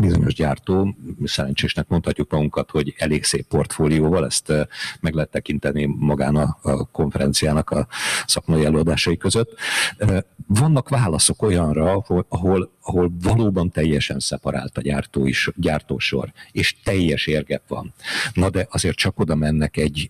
[0.00, 4.66] bizonyos gyártó, szerencsésnek mondhatjuk magunkat, hogy elég szép portfólióval, ezt eh,
[5.00, 6.58] meg lehet tekinteni magán a,
[6.92, 7.86] konferenciának a
[8.26, 9.54] szakmai előadásai között.
[9.98, 16.76] Eh, vannak válaszok olyanra, ahol, ahol, ahol valóban teljesen szeparált a gyártó is, gyártósor, és
[16.84, 17.94] teljes érgep van.
[18.32, 20.08] Na de azért csak oda mennek egy,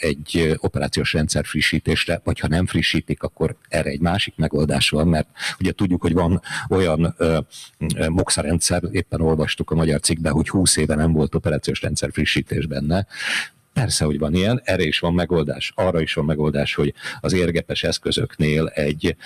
[0.00, 5.28] egy operációs rendszer frissítésre, vagy ha nem frissítik, akkor erre egy másik megoldás van, mert
[5.60, 7.16] ugye tudjuk, hogy van olyan
[8.08, 12.66] MOXA rendszer, éppen olvastuk a magyar cikkben, hogy 20 éve nem volt operációs rendszer frissítés
[12.66, 13.06] benne,
[13.76, 15.72] Persze, hogy van ilyen, erre is van megoldás.
[15.74, 19.16] Arra is van megoldás, hogy az érgepes eszközöknél egy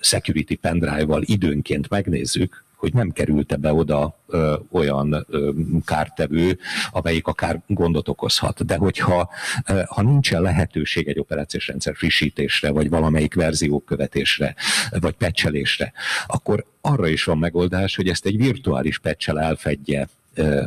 [0.00, 5.50] security pendrive-val időnként megnézzük, hogy nem került be oda ö, olyan ö,
[5.84, 6.58] kártevő,
[6.90, 8.64] amelyik akár gondot okozhat.
[8.64, 9.30] De hogyha
[9.66, 14.54] ö, ha nincsen lehetőség egy operációs rendszer frissítésre, vagy valamelyik verzió követésre,
[14.90, 15.92] vagy pecselésre,
[16.26, 20.08] akkor arra is van megoldás, hogy ezt egy virtuális pecsel elfedje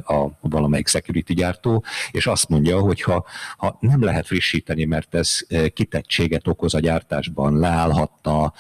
[0.06, 3.26] a valamelyik security gyártó, és azt mondja, hogy ha,
[3.58, 5.40] ha nem lehet frissíteni, mert ez
[5.74, 8.54] kitettséget okoz a gyártásban, leállhatna,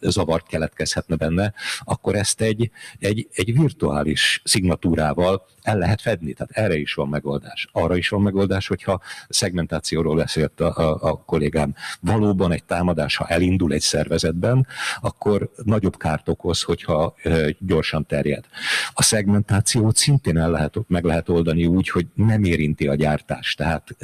[0.00, 1.52] zavart keletkezhetne benne,
[1.84, 6.32] akkor ezt egy, egy, egy virtuális szignatúrával el lehet fedni.
[6.32, 7.68] Tehát erre is van megoldás.
[7.72, 11.74] Arra is van megoldás, hogyha szegmentációról beszélt a, a, a kollégám.
[12.00, 14.66] Valóban egy támadás, ha elindul egy szervezetben,
[15.00, 17.14] akkor nagyobb kárt okoz, hogyha
[17.58, 18.44] gyorsan terjed.
[18.92, 23.58] A szegmentációt szintén el lehet, meg lehet oldani úgy, hogy nem érinti a gyártást.
[23.58, 23.96] Tehát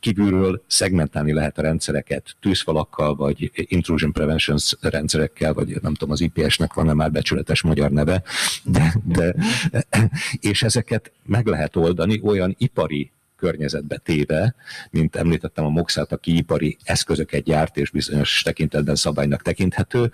[0.00, 6.72] kívülről szegmentálni lehet a rendszereket tűzfalakkal, vagy intrusion prevention rendszerekkel, vagy nem tudom, az IPS-nek
[6.72, 8.22] van-e már becsületes magyar neve,
[8.64, 9.34] de, de,
[10.40, 13.10] és ezeket meg lehet oldani olyan ipari
[13.44, 14.54] környezetbe téve,
[14.90, 20.12] mint említettem a Moxát, aki ipari eszközöket gyárt, és bizonyos tekintetben szabálynak tekinthető.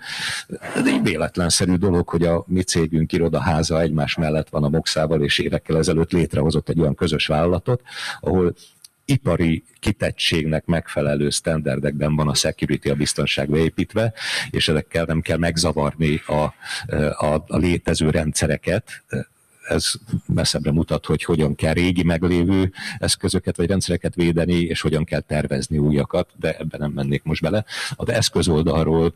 [0.57, 5.39] De egy véletlenszerű dolog, hogy a mi cégünk irodaháza egymás mellett van a Moxával, és
[5.39, 7.81] évekkel ezelőtt létrehozott egy olyan közös vállalatot,
[8.19, 8.53] ahol
[9.05, 14.13] ipari kitettségnek megfelelő standardekben van a security, a biztonság beépítve,
[14.49, 16.53] és ezekkel nem kell megzavarni a,
[17.25, 19.03] a, a létező rendszereket,
[19.71, 19.91] ez
[20.25, 25.77] messzebbre mutat, hogy hogyan kell régi meglévő eszközöket vagy rendszereket védeni, és hogyan kell tervezni
[25.77, 27.65] újakat, de ebben nem mennék most bele.
[27.95, 29.13] Az eszköz oldalról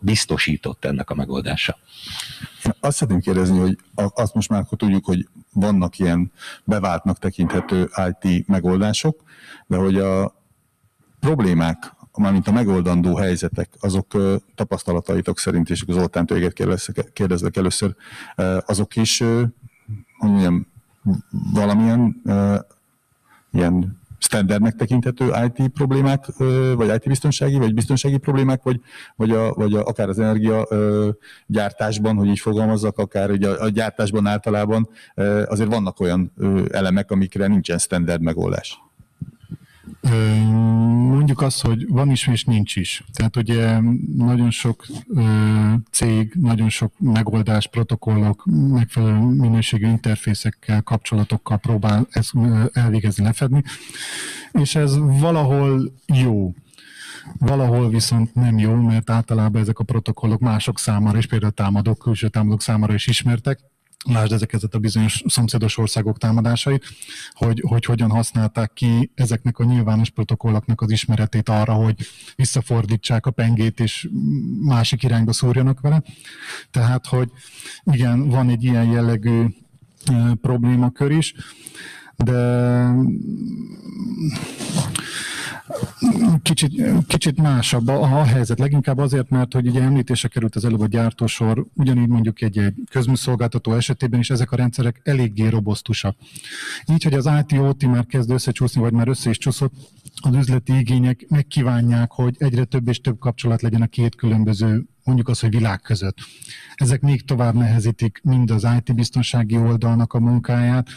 [0.00, 1.78] biztosított ennek a megoldása.
[2.80, 6.32] Azt szeretném kérdezni, hogy azt most már akkor tudjuk, hogy vannak ilyen
[6.64, 7.90] beváltnak tekinthető
[8.20, 9.22] IT megoldások,
[9.66, 10.34] de hogy a
[11.20, 14.06] problémák, mármint a megoldandó helyzetek, azok
[14.54, 17.94] tapasztalataitok szerint, és Zoltán tőleget kérdezlek először,
[18.66, 19.18] azok is,
[20.18, 20.66] hogy mondjam,
[21.52, 22.22] valamilyen
[23.52, 26.24] ilyen standardnek tekinthető IT problémák,
[26.74, 28.80] vagy IT biztonsági, vagy biztonsági problémák, vagy,
[29.16, 30.68] vagy, a, vagy a, akár az energia
[31.46, 34.88] gyártásban, hogy így fogalmazzak, akár ugye a, a gyártásban általában
[35.46, 36.32] azért vannak olyan
[36.70, 38.87] elemek, amikre nincsen standard megoldás.
[41.08, 43.04] Mondjuk azt, hogy van is és nincs is.
[43.12, 43.80] Tehát ugye
[44.16, 44.86] nagyon sok
[45.90, 52.32] cég, nagyon sok megoldás, protokollok, megfelelő minőségű interfészekkel, kapcsolatokkal próbál ezt
[52.72, 53.62] elvégezni, lefedni,
[54.52, 56.54] és ez valahol jó.
[57.38, 62.28] Valahol viszont nem jó, mert általában ezek a protokollok mások számára, és például támadók, külső
[62.28, 63.58] támadók számára is ismertek,
[64.12, 66.84] lásd ezeket a bizonyos szomszédos országok támadásait,
[67.32, 71.94] hogy, hogy hogyan használták ki ezeknek a nyilvános protokolloknak az ismeretét arra, hogy
[72.36, 74.08] visszafordítsák a pengét és
[74.60, 76.02] másik irányba szúrjanak vele.
[76.70, 77.30] Tehát, hogy
[77.84, 79.44] igen, van egy ilyen jellegű
[80.40, 81.34] problémakör is,
[82.24, 82.90] de
[86.42, 88.58] kicsit, kicsit másabb a, a helyzet.
[88.58, 92.74] Leginkább azért, mert hogy ugye említése került az előbb a gyártósor, ugyanígy mondjuk egy, egy
[92.90, 96.16] közműszolgáltató esetében is ezek a rendszerek eléggé robosztusak.
[96.92, 99.72] Így, hogy az IT-OT már kezd összecsúszni, vagy már össze is csúszott,
[100.20, 105.28] az üzleti igények megkívánják, hogy egyre több és több kapcsolat legyen a két különböző mondjuk
[105.28, 106.18] az, hogy világ között.
[106.74, 110.88] Ezek még tovább nehezítik mind az IT-biztonsági oldalnak a munkáját,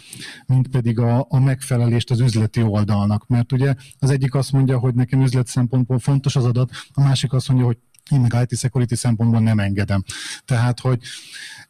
[0.46, 3.28] mind pedig a, a megfelelést az üzleti oldalnak.
[3.28, 7.34] Mert ugye az egyik azt mondja, hogy nekem üzlet szempontból fontos az adat, a másik
[7.34, 7.78] azt mondja, hogy
[8.10, 10.04] én meg IT security szempontból nem engedem.
[10.46, 11.00] Tehát, hogy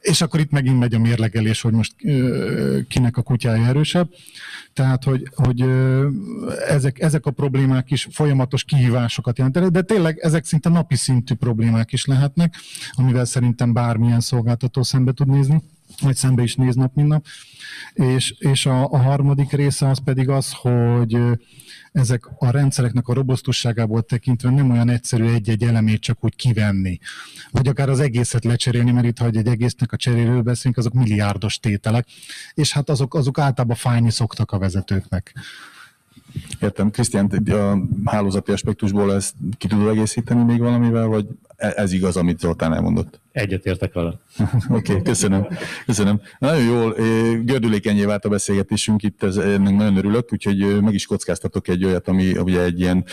[0.02, 1.96] és akkor itt megint megy a mérlegelés, hogy most
[2.88, 4.10] kinek a kutyája erősebb.
[4.74, 5.66] Tehát, hogy, hogy
[6.68, 11.92] ezek, ezek a problémák is folyamatos kihívásokat jelentenek, de tényleg ezek szinte napi szintű problémák
[11.92, 12.56] is lehetnek,
[12.92, 15.62] amivel szerintem bármilyen szolgáltató szembe tud nézni
[16.02, 17.22] vagy szembe is néz nap, mint.
[17.94, 21.18] És, és a, a harmadik része az pedig az, hogy
[21.92, 27.00] ezek a rendszereknek a robosztusságából tekintve nem olyan egyszerű egy-egy elemét csak úgy kivenni,
[27.52, 31.60] vagy akár az egészet lecserélni, mert itt, ha egy egésznek a cseréről beszélünk, azok milliárdos
[31.60, 32.08] tételek,
[32.54, 35.34] és hát azok, azok általában fájni szoktak a vezetőknek.
[36.62, 36.92] Értem.
[36.92, 37.26] Krisztián,
[38.06, 41.28] a hálózati aspektusból ezt ki tudod egészíteni még valamivel, vagy
[41.62, 43.22] ez igaz, amit Zoltán elmondott?
[43.32, 44.10] Egyetértek vele.
[44.70, 45.48] Oké, okay, köszönöm.
[45.86, 46.22] köszönöm.
[46.40, 46.96] Nagyon jól,
[47.44, 52.08] gördülékenyé vált a beszélgetésünk, itt ez, ennek nagyon örülök, úgyhogy meg is kockáztatok egy olyat,
[52.08, 53.06] ami ugye egy ilyen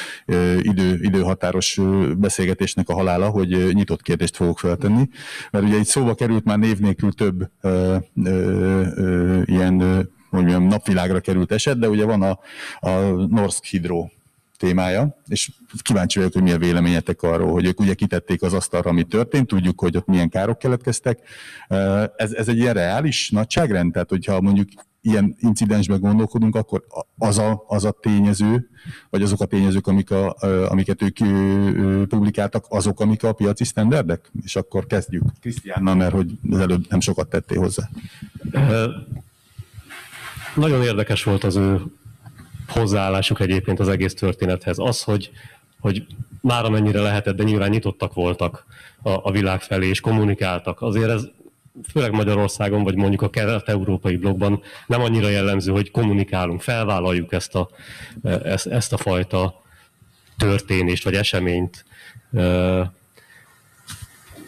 [0.62, 1.80] idő, időhatáros
[2.16, 5.08] beszélgetésnek a halála, hogy nyitott kérdést fogok feltenni,
[5.50, 10.66] mert ugye itt szóba került már név nélkül több ö, ö, ö, ilyen hogy mondjam,
[10.66, 12.38] napvilágra került eset, de ugye van a,
[12.88, 12.90] a
[13.28, 14.08] Norsk Hydro
[14.58, 15.50] témája, és
[15.82, 19.46] kíváncsi vagyok, hogy mi a véleményetek arról, hogy ők ugye kitették az asztalra, ami történt,
[19.46, 21.18] tudjuk, hogy ott milyen károk keletkeztek.
[22.16, 24.68] Ez, ez egy ilyen reális nagyságrend, tehát hogyha mondjuk
[25.00, 26.84] ilyen incidensben gondolkodunk, akkor
[27.18, 28.68] az a, az a tényező,
[29.10, 30.36] vagy azok a tényezők, amik a,
[30.68, 31.16] amiket ők
[32.08, 34.30] publikáltak, azok, amik a piaci sztenderdek?
[34.44, 37.88] És akkor kezdjük Krisztiánnal, mert hogy az előbb nem sokat tettél hozzá.
[40.54, 41.82] nagyon érdekes volt az ő
[42.68, 44.78] hozzáállásuk egyébként az egész történethez.
[44.78, 45.30] Az, hogy,
[45.80, 46.06] hogy
[46.40, 48.66] már amennyire lehetett, de nyilván nyitottak voltak
[49.02, 50.80] a, a világ felé, és kommunikáltak.
[50.82, 51.28] Azért ez
[51.90, 57.68] főleg Magyarországon, vagy mondjuk a kelet-európai blogban nem annyira jellemző, hogy kommunikálunk, felvállaljuk ezt a,
[58.22, 59.62] ezt, ezt a fajta
[60.36, 61.84] történést, vagy eseményt.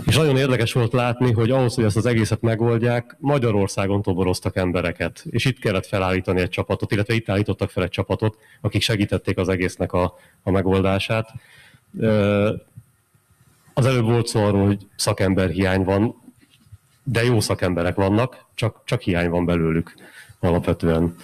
[0.07, 5.25] És nagyon érdekes volt látni, hogy ahhoz, hogy ezt az egészet megoldják, Magyarországon toboroztak embereket,
[5.31, 9.49] és itt kellett felállítani egy csapatot, illetve itt állítottak fel egy csapatot, akik segítették az
[9.49, 11.33] egésznek a, a megoldását.
[13.75, 16.15] Az előbb volt szó arról, hogy szakember hiány van,
[17.03, 19.95] de jó szakemberek vannak, csak, csak hiány van belőlük
[20.41, 21.15] alapvetően.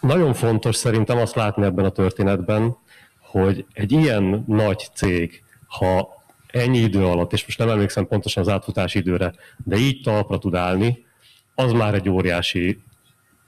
[0.00, 2.76] Nagyon fontos szerintem azt látni ebben a történetben,
[3.20, 6.14] hogy egy ilyen nagy cég, ha
[6.56, 9.32] ennyi idő alatt, és most nem emlékszem pontosan az átfutási időre,
[9.64, 11.04] de így talpra tud állni,
[11.54, 12.82] az már egy óriási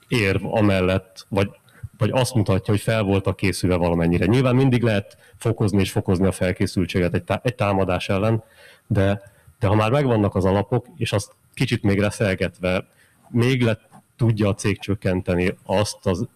[0.07, 1.49] érv amellett, vagy,
[1.97, 4.25] vagy azt mutatja, hogy fel voltak készülve valamennyire.
[4.25, 8.43] Nyilván mindig lehet fokozni és fokozni a felkészültséget egy, tá- egy támadás ellen,
[8.87, 9.21] de,
[9.59, 12.87] de ha már megvannak az alapok, és azt kicsit még reszelgetve,
[13.29, 13.79] még le
[14.17, 16.27] tudja a cég csökkenteni azt az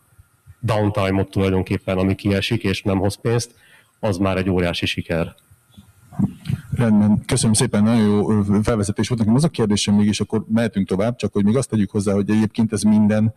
[0.60, 3.56] downtime-ot tulajdonképpen, ami kiesik és nem hoz pénzt,
[4.00, 5.36] az már egy óriási siker.
[6.76, 9.36] Rendben, köszönöm szépen, nagyon jó felvezetés volt nekem.
[9.36, 12.74] Az a kérdésem mégis, akkor mehetünk tovább, csak hogy még azt tegyük hozzá, hogy egyébként
[12.74, 13.34] ez minden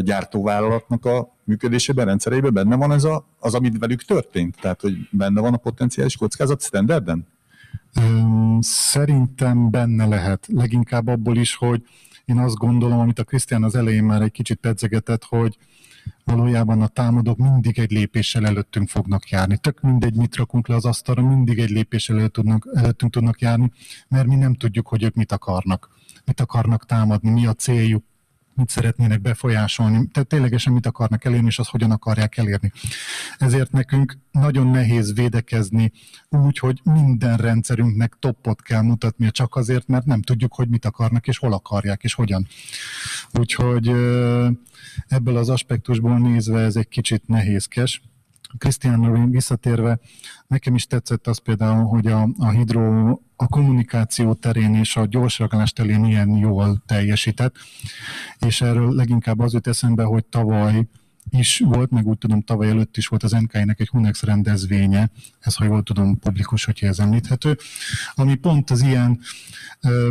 [0.00, 4.56] gyártóvállalatnak a működésében, rendszerében benne van ez a, az, amit velük történt?
[4.60, 7.26] Tehát, hogy benne van a potenciális kockázat standarden?
[8.60, 10.46] Szerintem benne lehet.
[10.52, 11.82] Leginkább abból is, hogy
[12.26, 15.58] én azt gondolom, amit a Krisztián az elején már egy kicsit pedzegetett, hogy
[16.24, 19.58] valójában a támadók mindig egy lépéssel előttünk fognak járni.
[19.58, 23.72] Tök mindegy, mit rakunk le az asztalra, mindig egy lépéssel előtt tudnak, előttünk tudnak járni,
[24.08, 25.90] mert mi nem tudjuk, hogy ők mit akarnak.
[26.24, 28.04] Mit akarnak támadni, mi a céljuk,
[28.56, 32.72] mit szeretnének befolyásolni, tehát ténylegesen mit akarnak elérni, és azt hogyan akarják elérni.
[33.38, 35.92] Ezért nekünk nagyon nehéz védekezni
[36.28, 41.26] úgy, hogy minden rendszerünknek toppot kell mutatnia, csak azért, mert nem tudjuk, hogy mit akarnak,
[41.26, 42.46] és hol akarják, és hogyan.
[43.32, 43.88] Úgyhogy
[45.08, 48.02] ebből az aspektusból nézve ez egy kicsit nehézkes.
[48.58, 49.98] Krisztiánra visszatérve,
[50.46, 55.72] nekem is tetszett az például, hogy a, a hidro a kommunikáció terén és a gyorsreagálás
[55.72, 57.54] terén ilyen jól teljesített,
[58.38, 60.88] és erről leginkább az jut eszembe, hogy tavaly
[61.30, 65.54] is volt, meg úgy tudom, tavaly előtt is volt az NK-nek egy Hunex rendezvénye, ez
[65.54, 67.56] ha jól tudom, publikus, hogyha ez említhető,
[68.14, 69.20] ami pont az ilyen,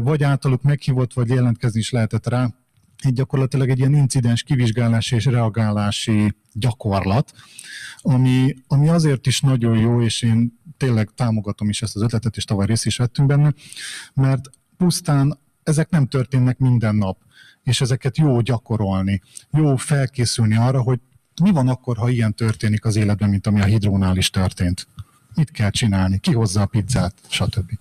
[0.01, 2.49] vagy általuk meghívott, vagy jelentkezni is lehetett rá,
[3.13, 7.31] gyakorlatilag egy ilyen incidens kivizsgálási és reagálási gyakorlat,
[7.97, 12.43] ami, ami azért is nagyon jó, és én tényleg támogatom is ezt az ötletet, és
[12.43, 13.53] tavaly részt is vettünk benne,
[14.13, 17.17] mert pusztán ezek nem történnek minden nap,
[17.63, 20.99] és ezeket jó gyakorolni, jó felkészülni arra, hogy
[21.41, 24.87] mi van akkor, ha ilyen történik az életben, mint ami a hidrónál is történt.
[25.35, 27.71] Mit kell csinálni, ki hozza a pizzát, stb.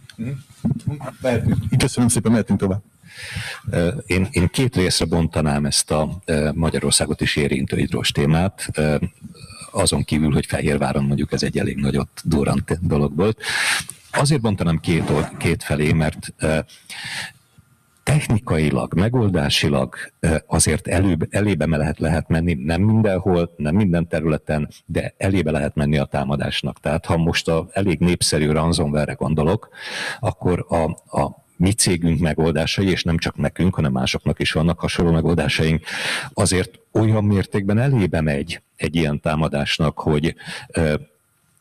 [1.78, 2.82] Köszönöm szépen, mehetünk tovább.
[4.06, 6.22] Én, én két részre bontanám ezt a
[6.54, 8.70] Magyarországot is érintő hidrós témát
[9.70, 13.40] azon kívül, hogy Fehérváron mondjuk ez egy elég nagyot durrant dolog volt.
[14.12, 16.34] Azért bontanám két, két felé, mert
[18.02, 19.94] technikailag, megoldásilag
[20.46, 25.98] azért előbb, elébe lehet, lehet menni, nem mindenhol, nem minden területen, de elébe lehet menni
[25.98, 26.80] a támadásnak.
[26.80, 29.68] Tehát ha most a elég népszerű ransomware gondolok,
[30.20, 30.82] akkor a,
[31.20, 35.84] a mi cégünk megoldásai, és nem csak nekünk, hanem másoknak is vannak hasonló megoldásaink,
[36.34, 40.34] azért olyan mértékben elébe megy egy ilyen támadásnak, hogy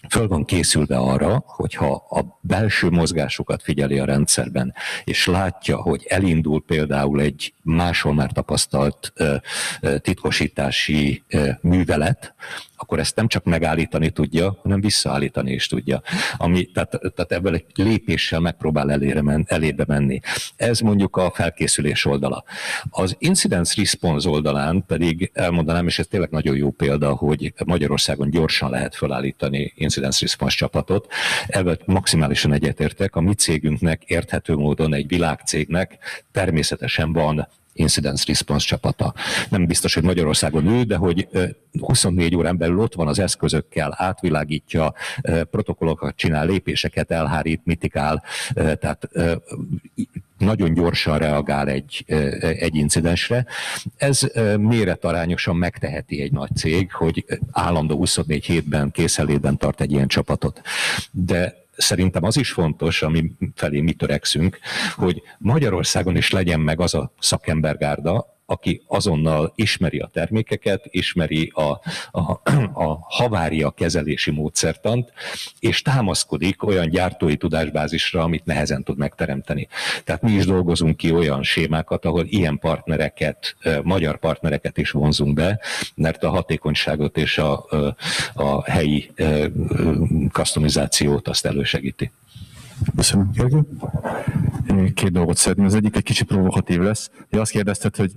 [0.09, 6.63] föl van készülve arra, hogyha a belső mozgásokat figyeli a rendszerben, és látja, hogy elindul
[6.65, 9.13] például egy máshol már tapasztalt
[10.01, 11.23] titkosítási
[11.61, 12.33] művelet,
[12.83, 16.01] akkor ezt nem csak megállítani tudja, hanem visszaállítani is tudja.
[16.37, 20.19] Ami, tehát, tehát ebből egy lépéssel megpróbál elére men, elébe menni.
[20.55, 22.43] Ez mondjuk a felkészülés oldala.
[22.89, 28.69] Az incidence response oldalán pedig elmondanám, és ez tényleg nagyon jó példa, hogy Magyarországon gyorsan
[28.69, 31.07] lehet felállítani incidence response csapatot.
[31.47, 33.15] Ebből maximálisan egyetértek.
[33.15, 35.97] A mi cégünknek érthető módon egy világcégnek
[36.31, 39.13] természetesen van incidence response csapata.
[39.49, 41.27] Nem biztos, hogy Magyarországon ül, de hogy
[41.79, 44.93] 24 órán belül ott van az eszközökkel, átvilágítja,
[45.51, 49.09] protokollokat csinál, lépéseket elhárít, mitikál, tehát
[50.37, 52.03] nagyon gyorsan reagál egy,
[52.39, 53.45] egy incidensre.
[53.97, 54.21] Ez
[54.57, 60.61] méretarányosan megteheti egy nagy cég, hogy állandó 24 hétben készelétben tart egy ilyen csapatot.
[61.11, 64.59] De szerintem az is fontos, ami felé mi törekszünk,
[64.95, 71.61] hogy Magyarországon is legyen meg az a szakembergárda, aki azonnal ismeri a termékeket, ismeri a,
[72.11, 72.41] a,
[72.73, 75.11] a havária kezelési módszertant,
[75.59, 79.67] és támaszkodik olyan gyártói tudásbázisra, amit nehezen tud megteremteni.
[80.03, 85.59] Tehát mi is dolgozunk ki olyan sémákat, ahol ilyen partnereket, magyar partnereket is vonzunk be,
[85.95, 87.65] mert a hatékonyságot és a,
[88.33, 89.11] a helyi
[90.31, 92.11] customizációt azt elősegíti.
[92.95, 93.61] Köszönöm, Gergő.
[94.93, 95.65] Két dolgot szeretném.
[95.65, 97.11] Az egyik egy kicsit provokatív lesz.
[97.29, 98.11] Én azt kérdezted, hogy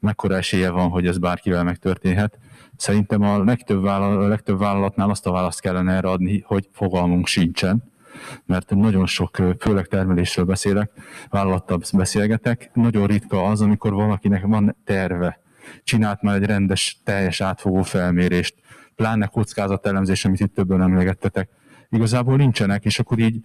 [0.00, 2.38] mekkora esélye van, hogy ez bárkivel megtörténhet.
[2.76, 7.26] Szerintem a legtöbb, vállalat, a legtöbb vállalatnál azt a választ kellene erre adni, hogy fogalmunk
[7.26, 7.82] sincsen,
[8.46, 10.90] mert nagyon sok, főleg termelésről beszélek,
[11.28, 15.40] vállalattal beszélgetek, nagyon ritka az, amikor valakinek van terve,
[15.84, 18.54] csinált már egy rendes, teljes átfogó felmérést,
[18.94, 21.48] pláne kockázatelemzés, amit itt többen emlegettetek,
[21.90, 23.44] igazából nincsenek, és akkor így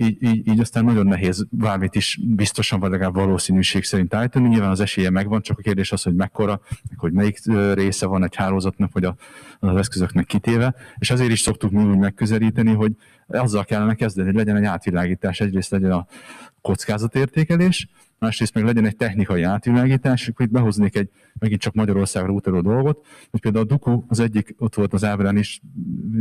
[0.00, 4.48] így, így, így aztán nagyon nehéz bármit is biztosan, vagy legalább valószínűség szerint állítani.
[4.48, 6.60] Nyilván az esélye megvan, csak a kérdés az, hogy mekkora,
[6.96, 7.38] hogy melyik
[7.74, 9.14] része van egy hálózatnak, vagy a,
[9.58, 10.74] az eszközöknek kitéve.
[10.98, 12.92] És azért is szoktuk mi úgy megközelíteni, hogy
[13.38, 15.40] azzal kellene kezdeni, hogy legyen egy átvilágítás.
[15.40, 16.06] Egyrészt legyen a
[16.60, 22.60] kockázatértékelés, másrészt meg legyen egy technikai átvilágítás, akkor itt behoznék egy megint csak Magyarországra utaló
[22.60, 25.60] dolgot, hogy például a Duku az egyik, ott volt az ábrán is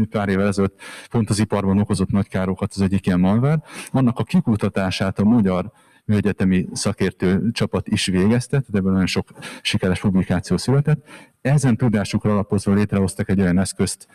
[0.10, 4.24] pár évvel ezelőtt, pont az iparban okozott nagy károkat az egyik ilyen malvár, annak a
[4.24, 5.72] kikutatását a magyar
[6.06, 9.30] egyetemi szakértő csapat is végezte, tehát ebből nagyon sok
[9.62, 11.08] sikeres publikáció született.
[11.42, 14.08] Ezen tudásukra alapozva létrehoztak egy olyan eszközt,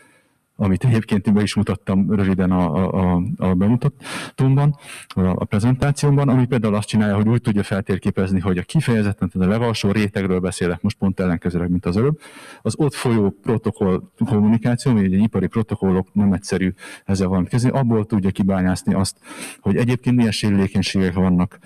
[0.55, 4.75] amit egyébként be is mutattam röviden a, a, a bemutatómban,
[5.07, 9.51] a, prezentációmban, ami például azt csinálja, hogy úgy tudja feltérképezni, hogy a kifejezetten, tehát a
[9.51, 12.19] legalsó rétegről beszélek, most pont ellenkezőleg, mint az előbb,
[12.61, 16.73] az ott folyó protokoll kommunikáció, ami egy ipari protokollok nem egyszerű
[17.05, 19.17] ezzel valamit kezdeni, abból tudja kibányászni azt,
[19.59, 21.59] hogy egyébként milyen sérülékenységek vannak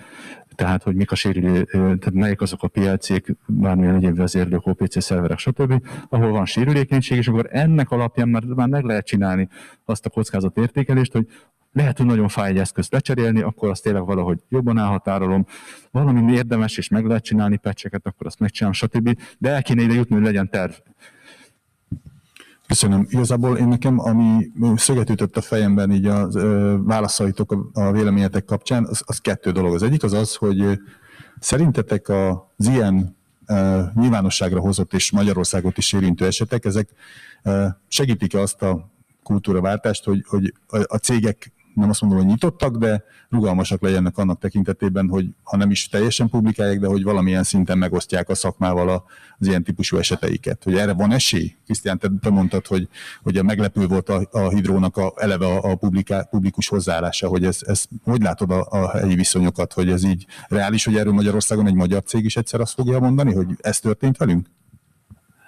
[0.60, 5.38] tehát hogy mik a sérülő, tehát melyik azok a PLC-k, bármilyen egyéb vezérlők, OPC szerverek,
[5.38, 9.48] stb., ahol van sérülékenység, és akkor ennek alapján már, már meg lehet csinálni
[9.84, 11.26] azt a kockázat értékelést, hogy
[11.72, 15.46] lehet, hogy nagyon fáj egy eszközt lecserélni, akkor azt tényleg valahogy jobban elhatárolom.
[15.90, 19.18] Valami érdemes, és meg lehet csinálni pecseket, akkor azt megcsinálom, stb.
[19.38, 20.72] De el kéne ide jutni, hogy legyen terv.
[22.70, 23.06] Köszönöm.
[23.08, 26.28] Igazából én nekem, ami szöget ütött a fejemben így a
[26.82, 29.74] válaszaitok a véleményetek kapcsán, az, az kettő dolog.
[29.74, 30.78] Az egyik az az, hogy
[31.40, 33.16] szerintetek az ilyen
[33.94, 36.88] nyilvánosságra hozott és Magyarországot is érintő esetek, ezek
[37.88, 38.90] segítik-e azt a
[39.22, 45.08] kultúraváltást, hogy, hogy a cégek nem azt mondom, hogy nyitottak, de rugalmasak legyenek annak tekintetében,
[45.08, 49.04] hogy ha nem is teljesen publikálják, de hogy valamilyen szinten megosztják a szakmával
[49.38, 50.64] az ilyen típusú eseteiket.
[50.64, 51.56] Hogy erre van esély?
[51.64, 52.88] Krisztián, te, te mondtad, hogy,
[53.22, 57.44] hogy a meglepő volt a, a hidrónak a, eleve a, a publiká, publikus hozzáállása, hogy
[57.44, 61.66] ez, ez hogy látod a, a helyi viszonyokat, hogy ez így reális, hogy erről Magyarországon
[61.66, 64.46] egy magyar cég is egyszer azt fogja mondani, hogy ez történt velünk?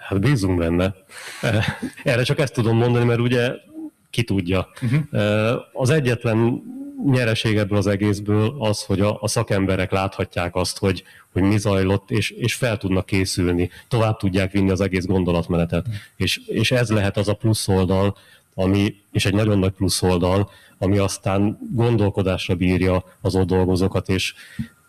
[0.08, 0.94] Hát bízunk benne.
[2.04, 3.52] Erre csak ezt tudom mondani, mert ugye
[4.12, 4.68] ki tudja.
[4.82, 5.60] Uh-huh.
[5.72, 6.62] Az egyetlen
[7.04, 12.10] nyereség ebből az egészből az, hogy a, a szakemberek láthatják azt, hogy, hogy mi zajlott,
[12.10, 15.86] és, és fel tudnak készülni, tovább tudják vinni az egész gondolatmenetet.
[15.86, 16.02] Uh-huh.
[16.16, 18.16] És, és ez lehet az a plusz oldal,
[18.54, 24.34] ami, és egy nagyon nagy plusz oldal, ami aztán gondolkodásra bírja az ott dolgozókat, és,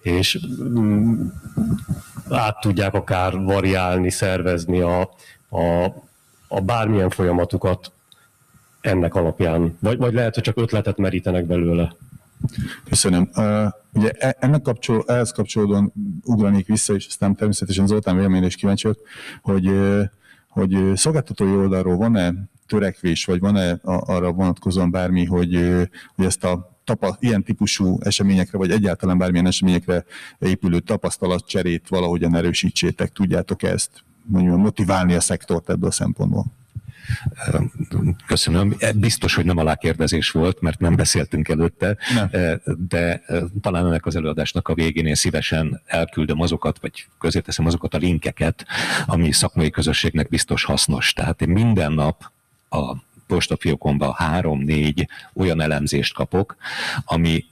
[0.02, 1.28] és mm,
[2.30, 5.00] át tudják akár variálni, szervezni a,
[5.50, 5.84] a,
[6.48, 7.92] a bármilyen folyamatukat
[8.84, 9.78] ennek alapján?
[9.80, 11.96] Vagy, vagy lehet, hogy csak ötletet merítenek belőle?
[12.90, 13.30] Köszönöm.
[13.36, 18.56] Uh, ugye e, ennek kapcsol, ehhez kapcsolódóan ugranék vissza, és aztán természetesen Zoltán véleményre is
[18.56, 18.90] kíváncsi
[19.42, 19.72] hogy,
[20.48, 22.34] hogy szolgáltatói oldalról van-e
[22.68, 25.54] törekvés, vagy van-e arra vonatkozóan bármi, hogy,
[26.16, 30.04] hogy ezt a tapa, ilyen típusú eseményekre, vagy egyáltalán bármilyen eseményekre
[30.40, 36.46] épülő tapasztalatcserét valahogyan erősítsétek, tudjátok ezt mondjuk motiválni a szektort ebből a szempontból?
[38.26, 38.76] Köszönöm.
[38.96, 42.30] Biztos, hogy nem alákérdezés volt, mert nem beszéltünk előtte, nem.
[42.88, 43.22] de
[43.62, 48.66] talán ennek az előadásnak a végén én szívesen elküldöm azokat, vagy közéteszem azokat a linkeket,
[49.06, 51.14] ami szakmai közösségnek biztos hasznos.
[51.14, 52.32] Tehát én minden nap
[52.70, 52.96] a
[53.28, 56.56] postafiókomban három-négy olyan elemzést kapok,
[57.06, 57.46] ami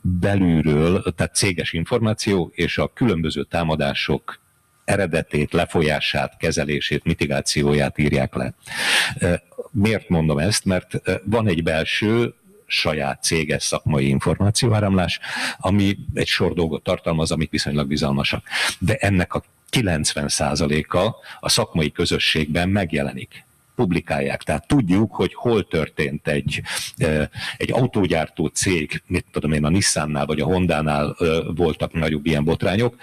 [0.00, 4.38] belülről, tehát céges információ és a különböző támadások
[4.86, 8.54] eredetét, lefolyását, kezelését, mitigációját írják le.
[9.70, 10.64] Miért mondom ezt?
[10.64, 12.34] Mert van egy belső
[12.66, 15.20] saját céges szakmai információáramlás,
[15.58, 18.46] ami egy sor dolgot tartalmaz, amik viszonylag bizalmasak.
[18.78, 24.42] De ennek a 90%-a a szakmai közösségben megjelenik publikálják.
[24.42, 26.62] Tehát tudjuk, hogy hol történt egy,
[27.56, 31.16] egy autógyártó cég, mit tudom én, a Nissannál vagy a Hondánál
[31.54, 32.96] voltak nagyobb ilyen botrányok,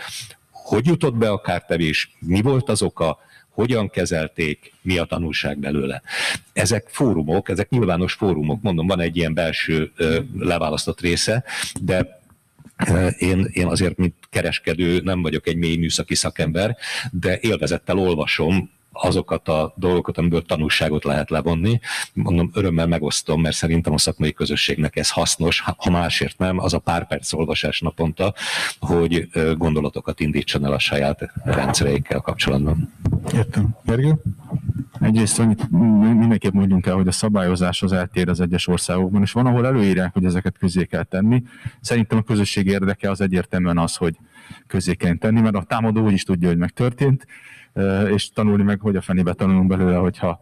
[0.63, 3.17] hogy jutott be a kártevés, mi volt az oka,
[3.49, 6.01] hogyan kezelték, mi a tanulság belőle.
[6.53, 9.91] Ezek fórumok, ezek nyilvános fórumok, mondom, van egy ilyen belső
[10.37, 11.43] leválasztott része,
[11.81, 12.21] de
[13.17, 16.77] én, én azért, mint kereskedő nem vagyok egy mély műszaki szakember,
[17.11, 21.79] de élvezettel olvasom azokat a dolgokat, amiből tanulságot lehet levonni.
[22.13, 26.79] Mondom, örömmel megosztom, mert szerintem a szakmai közösségnek ez hasznos, ha másért nem, az a
[26.79, 28.33] pár perc olvasás naponta,
[28.79, 32.93] hogy gondolatokat indítson el a saját rendszereikkel kapcsolatban.
[33.33, 33.75] Értem.
[33.83, 34.15] Gergő?
[34.99, 35.71] Egyrészt annyit
[36.19, 40.13] mindenképp mondjunk el, hogy a szabályozás az eltér az egyes országokban, és van, ahol előírják,
[40.13, 41.43] hogy ezeket közé kell tenni.
[41.81, 44.17] Szerintem a közösség érdeke az egyértelműen az, hogy
[44.67, 47.27] közé kell tenni, mert a támadó úgy is tudja, hogy megtörtént,
[48.09, 50.41] és tanulni meg, hogy a fenébe tanulunk belőle, hogyha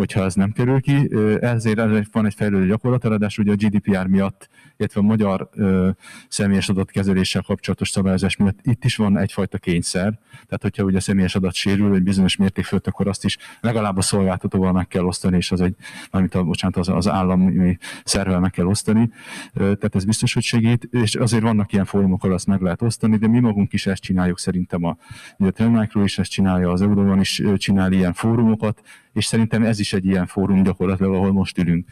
[0.00, 1.10] hogyha ez nem kerül ki.
[1.40, 1.80] Ezért
[2.12, 5.50] van egy fejlődő gyakorlat, ráadásul ugye a GDPR miatt, illetve a magyar
[6.28, 10.18] személyes adatkezeléssel kapcsolatos szabályozás miatt itt is van egyfajta kényszer.
[10.30, 13.96] Tehát, hogyha ugye a személyes adat sérül egy bizonyos mérték fölött, akkor azt is legalább
[13.96, 15.74] a szolgáltatóval meg kell osztani, és az egy,
[16.10, 19.10] mármint a, bocsánat, az, az állami szervel meg kell osztani.
[19.54, 23.16] Tehát ez biztos, hogy segít, és azért vannak ilyen fórumok, ahol azt meg lehet osztani,
[23.16, 24.96] de mi magunk is ezt csináljuk szerintem a,
[25.38, 28.82] a Telmicro is ezt csinálja, az Euroban is csinál ilyen fórumokat,
[29.12, 31.88] és szerintem ez is egy ilyen fórum gyakorlatilag, ahol most ülünk.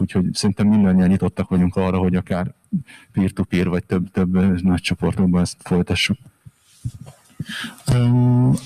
[0.00, 2.54] Úgyhogy szerintem mindannyian nyitottak vagyunk arra, hogy akár
[3.12, 6.18] peer-to-peer vagy több-több nagy csoportokban ezt folytassuk.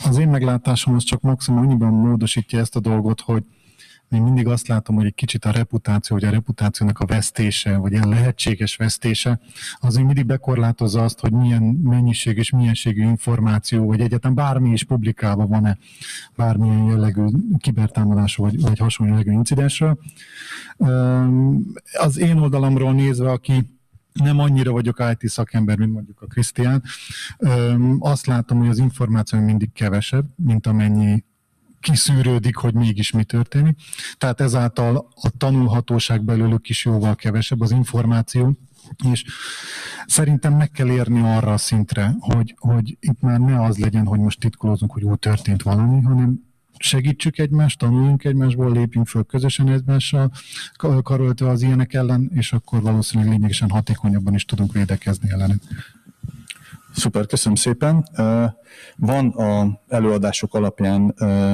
[0.04, 3.44] Az én meglátásom az csak maximum annyiban módosítja ezt a dolgot, hogy
[4.12, 7.92] én mindig azt látom, hogy egy kicsit a reputáció, vagy a reputációnak a vesztése, vagy
[7.92, 9.40] ilyen lehetséges vesztése,
[9.78, 14.84] az még mindig bekorlátozza azt, hogy milyen mennyiség és mienségű információ, vagy egyáltalán bármi is
[14.84, 15.78] publikálva van-e
[16.36, 17.24] bármilyen jellegű
[17.58, 19.98] kibertámadásról, vagy, vagy hasonló jellegű incidensről.
[21.98, 23.80] Az én oldalamról nézve, aki
[24.12, 26.82] nem annyira vagyok IT szakember, mint mondjuk a Krisztián.
[27.98, 31.24] Azt látom, hogy az információ mindig kevesebb, mint amennyi
[31.82, 33.78] kiszűrődik, hogy mégis mi történik.
[34.18, 38.56] Tehát ezáltal a tanulhatóság belőlük is jóval kevesebb az információ,
[39.04, 39.24] és
[40.06, 44.20] szerintem meg kell érni arra a szintre, hogy, hogy itt már ne az legyen, hogy
[44.20, 46.40] most titkolózunk, hogy úgy történt valami, hanem
[46.78, 50.32] segítsük egymást, tanuljunk egymásból, lépjünk föl közösen egymással,
[51.02, 55.62] karoltva az ilyenek ellen, és akkor valószínűleg lényegesen hatékonyabban is tudunk védekezni ellenük.
[56.94, 58.04] Szuper, köszönöm szépen.
[58.96, 61.08] Van a előadások alapján,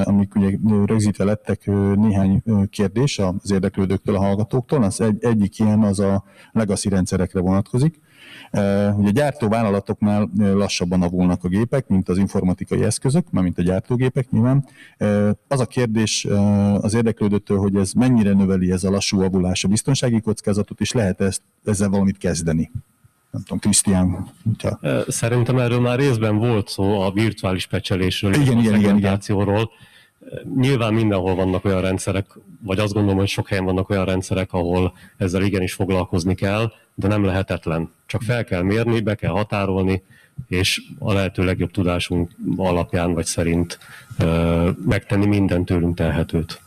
[0.04, 4.82] amik ugye rögzítve lettek, néhány kérdés az érdeklődőktől, a hallgatóktól.
[4.82, 8.00] Az egy, egyik ilyen az a legacy rendszerekre vonatkozik.
[8.96, 14.66] Ugye a gyártóvállalatoknál lassabban avulnak a gépek, mint az informatikai eszközök, mint a gyártógépek nyilván.
[15.48, 16.26] Az a kérdés
[16.80, 21.20] az érdeklődőtől, hogy ez mennyire növeli ez a lassú avulás a biztonsági kockázatot, és lehet
[21.20, 22.70] ezt, ezzel valamit kezdeni?
[23.30, 24.30] Nem tudom, Krisztián.
[24.44, 24.78] Hogyha...
[25.08, 28.74] Szerintem erről már részben volt szó a virtuális pecselésről, igen, a igen.
[28.74, 29.68] Igen, igen.
[30.56, 32.26] Nyilván mindenhol vannak olyan rendszerek,
[32.62, 37.08] vagy azt gondolom, hogy sok helyen vannak olyan rendszerek, ahol ezzel igenis foglalkozni kell, de
[37.08, 37.92] nem lehetetlen.
[38.06, 40.02] Csak fel kell mérni, be kell határolni,
[40.46, 43.78] és a lehető legjobb tudásunk alapján vagy szerint
[44.84, 46.60] megtenni minden tőlünk telhetőt.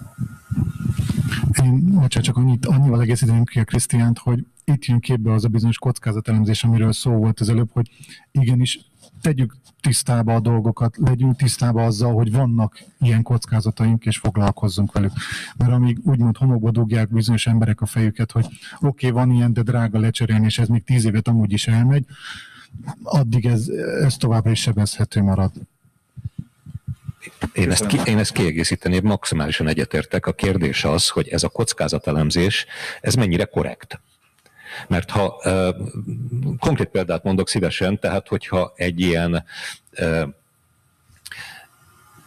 [1.64, 5.48] Én, bocsánat, csak annyit, annyival egészíteném ki a Krisztiánt, hogy itt jön képbe az a
[5.48, 7.90] bizonyos kockázatelemzés, amiről szó volt az előbb, hogy
[8.32, 8.80] igenis
[9.22, 15.12] tegyük tisztába a dolgokat, legyünk tisztába azzal, hogy vannak ilyen kockázataink, és foglalkozzunk velük.
[15.58, 19.62] Mert amíg úgymond homokba dugják bizonyos emberek a fejüket, hogy oké, okay, van ilyen, de
[19.62, 22.06] drága lecserélni, és ez még tíz évet amúgy is elmegy,
[23.04, 23.68] addig ez,
[24.04, 25.52] ez továbbra is sebezhető marad.
[27.54, 30.26] Én ezt, ki, én ezt kiegészíteném, maximálisan egyetértek.
[30.26, 32.66] A kérdés az, hogy ez a kockázatelemzés,
[33.02, 34.00] ez mennyire korrekt.
[34.88, 35.76] Mert ha uh,
[36.60, 39.44] konkrét példát mondok szívesen, tehát hogyha egy ilyen
[40.00, 40.22] uh,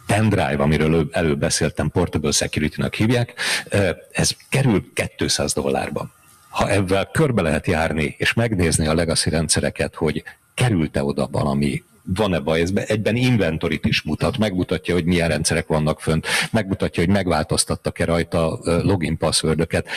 [0.05, 3.33] pendrive, amiről előbb beszéltem, Portable Security-nak hívják,
[3.73, 6.13] uh, ez kerül 200 dollárba.
[6.49, 10.23] Ha ebben körbe lehet járni, és megnézni a legacy rendszereket, hogy
[10.53, 16.01] került-e oda valami van-e baj, ez egyben inventorit is mutat, megmutatja, hogy milyen rendszerek vannak
[16.01, 19.87] fönt, megmutatja, hogy megváltoztattak-e rajta login passwordöket,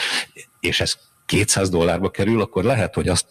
[0.61, 0.97] és ez
[1.27, 3.27] 200 dollárba kerül, akkor lehet, hogy azt,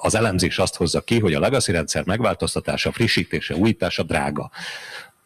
[0.00, 4.50] az elemzés azt hozza ki, hogy a legacy rendszer megváltoztatása, frissítése, újítása drága.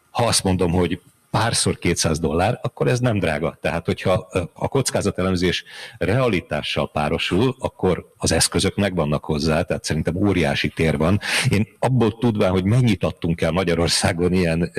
[0.09, 0.99] Ha azt mondom, hogy
[1.35, 3.57] párszor 200 dollár, akkor ez nem drága.
[3.61, 5.63] Tehát, hogyha a kockázatelemzés
[5.97, 11.19] realitással párosul, akkor az eszközök megvannak hozzá, tehát szerintem óriási tér van.
[11.49, 14.71] Én abból tudván, hogy mennyit adtunk el Magyarországon ilyen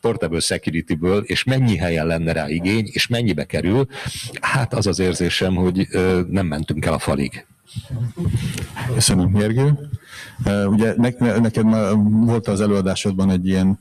[0.00, 3.86] portable security-ből, és mennyi helyen lenne rá igény, és mennyibe kerül,
[4.40, 5.88] hát az az érzésem, hogy
[6.30, 7.46] nem mentünk el a falig.
[8.94, 9.90] Köszönöm, Gergő.
[10.66, 10.94] Ugye
[11.40, 13.78] neked már volt az előadásodban egy ilyen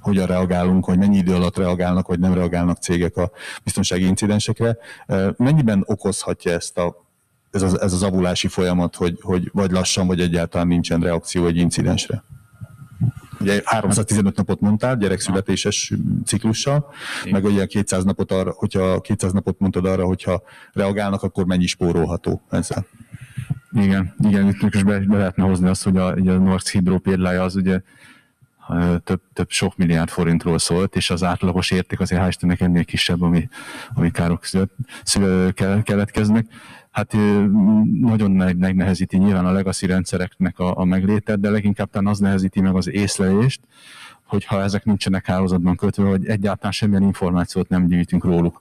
[0.00, 3.30] hogyan reagálunk, hogy mennyi idő alatt reagálnak, vagy nem reagálnak cégek a
[3.64, 4.76] biztonsági incidensekre.
[5.36, 7.04] Mennyiben okozhatja ezt a,
[7.50, 11.56] ez, az, ez az avulási folyamat, hogy, hogy vagy lassan, vagy egyáltalán nincsen reakció egy
[11.56, 12.22] incidensre?
[13.40, 15.92] Ugye 315 napot mondtál, gyerekszületéses
[16.24, 16.86] ciklussal,
[17.24, 17.32] Igen.
[17.32, 20.42] meg ugye 200 napot arra, hogyha 200 napot mondtad arra, hogyha
[20.72, 22.86] reagálnak, akkor mennyi spórolható ezzel?
[23.72, 27.42] Igen, igen, itt is be, be lehetne hozni azt, hogy a, a North Hydro példája
[27.42, 27.80] az ugye
[29.04, 33.22] több, több sok milliárd forintról szólt, és az átlagos érték azért hál' Istennek ennél kisebb,
[33.22, 33.48] ami,
[33.94, 34.42] ami károk
[35.82, 36.46] keletkeznek.
[36.90, 37.16] Hát
[38.00, 42.74] nagyon megnehezíti nyilván a legacy rendszereknek a, a meglétet, de leginkább talán az nehezíti meg
[42.74, 43.60] az észlelést,
[44.24, 48.60] hogyha ezek nincsenek hálózatban kötve, hogy egyáltalán semmilyen információt nem gyűjtünk róluk.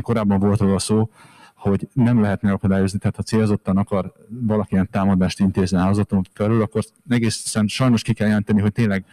[0.00, 1.10] Korábban volt arra szó,
[1.58, 6.82] hogy nem lehet megakadályozni, tehát ha célzottan akar valaki ilyen támadást intézni hálózaton felül, akkor
[7.08, 9.04] egészen sajnos ki kell jelenteni, hogy tényleg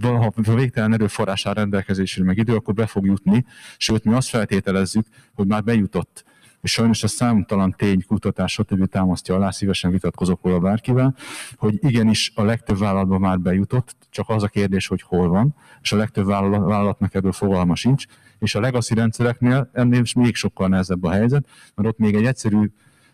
[0.00, 3.44] ha végtelen erőforrás áll rendelkezésre meg idő, akkor be fog jutni,
[3.76, 6.24] sőt mi azt feltételezzük, hogy már bejutott.
[6.60, 8.86] És sajnos a számtalan tény, kutatás, stb.
[8.86, 11.14] támasztja alá, szívesen vitatkozok róla bárkivel,
[11.56, 15.92] hogy igenis a legtöbb vállalatban már bejutott, csak az a kérdés, hogy hol van, és
[15.92, 18.06] a legtöbb vállalatnak ebből fogalma sincs,
[18.42, 22.70] és a legacy rendszereknél ennél még sokkal nehezebb a helyzet, mert ott még egy egyszerű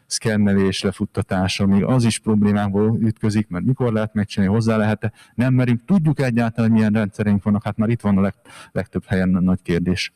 [0.07, 5.85] szkennelés, lefuttatás, még az is problémából ütközik, mert mikor lehet megcsinálni, hozzá lehet-e, nem merünk,
[5.85, 8.35] tudjuk egyáltalán, milyen rendszereink vannak, hát már itt van a leg,
[8.73, 10.13] legtöbb helyen nagy kérdés.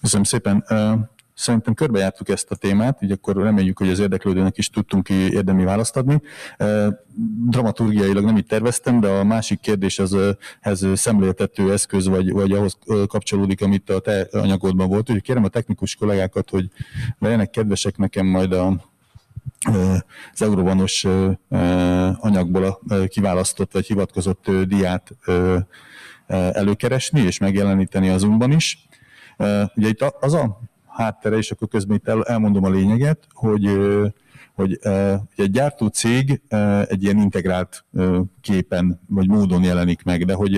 [0.00, 0.64] Köszönöm szépen.
[1.38, 5.64] Szerintem körbejártuk ezt a témát, így akkor reméljük, hogy az érdeklődőnek is tudtunk ki érdemi
[5.64, 6.22] választ adni.
[7.48, 10.16] Dramaturgiailag nem így terveztem, de a másik kérdés az
[10.60, 15.08] ez szemléltető eszköz, vagy, vagy ahhoz kapcsolódik, amit a te anyagodban volt.
[15.08, 16.70] Úgyhogy kérem a technikus kollégákat, hogy
[17.18, 18.66] legyenek kedvesek nekem majd a,
[20.32, 21.06] az Eurovanos
[22.18, 25.16] anyagból a kiválasztott vagy hivatkozott diát
[26.52, 28.88] előkeresni és megjeleníteni az Zoomban is.
[29.74, 30.60] Ugye itt az a
[30.98, 33.70] háttere, és akkor közben itt el, elmondom a lényeget, hogy,
[34.54, 34.78] hogy
[35.36, 36.40] egy gyártó cég
[36.86, 37.84] egy ilyen integrált
[38.40, 40.54] képen vagy módon jelenik meg, de hogy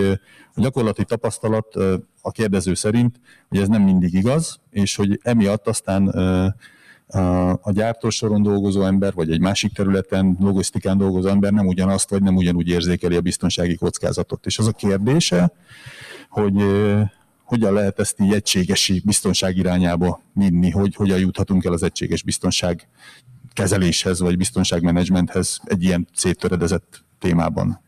[0.54, 1.74] a gyakorlati tapasztalat
[2.22, 6.08] a kérdező szerint, hogy ez nem mindig igaz, és hogy emiatt aztán
[7.62, 12.36] a gyártósoron dolgozó ember, vagy egy másik területen, logisztikán dolgozó ember nem ugyanazt, vagy nem
[12.36, 14.46] ugyanúgy érzékeli a biztonsági kockázatot.
[14.46, 15.52] És az a kérdése,
[16.28, 16.64] hogy
[17.50, 22.88] hogyan lehet ezt így egységesi biztonság irányába vinni, hogy hogyan juthatunk el az egységes biztonság
[23.52, 27.80] kezeléshez, vagy biztonságmenedzsmenthez egy ilyen széttöredezett témában.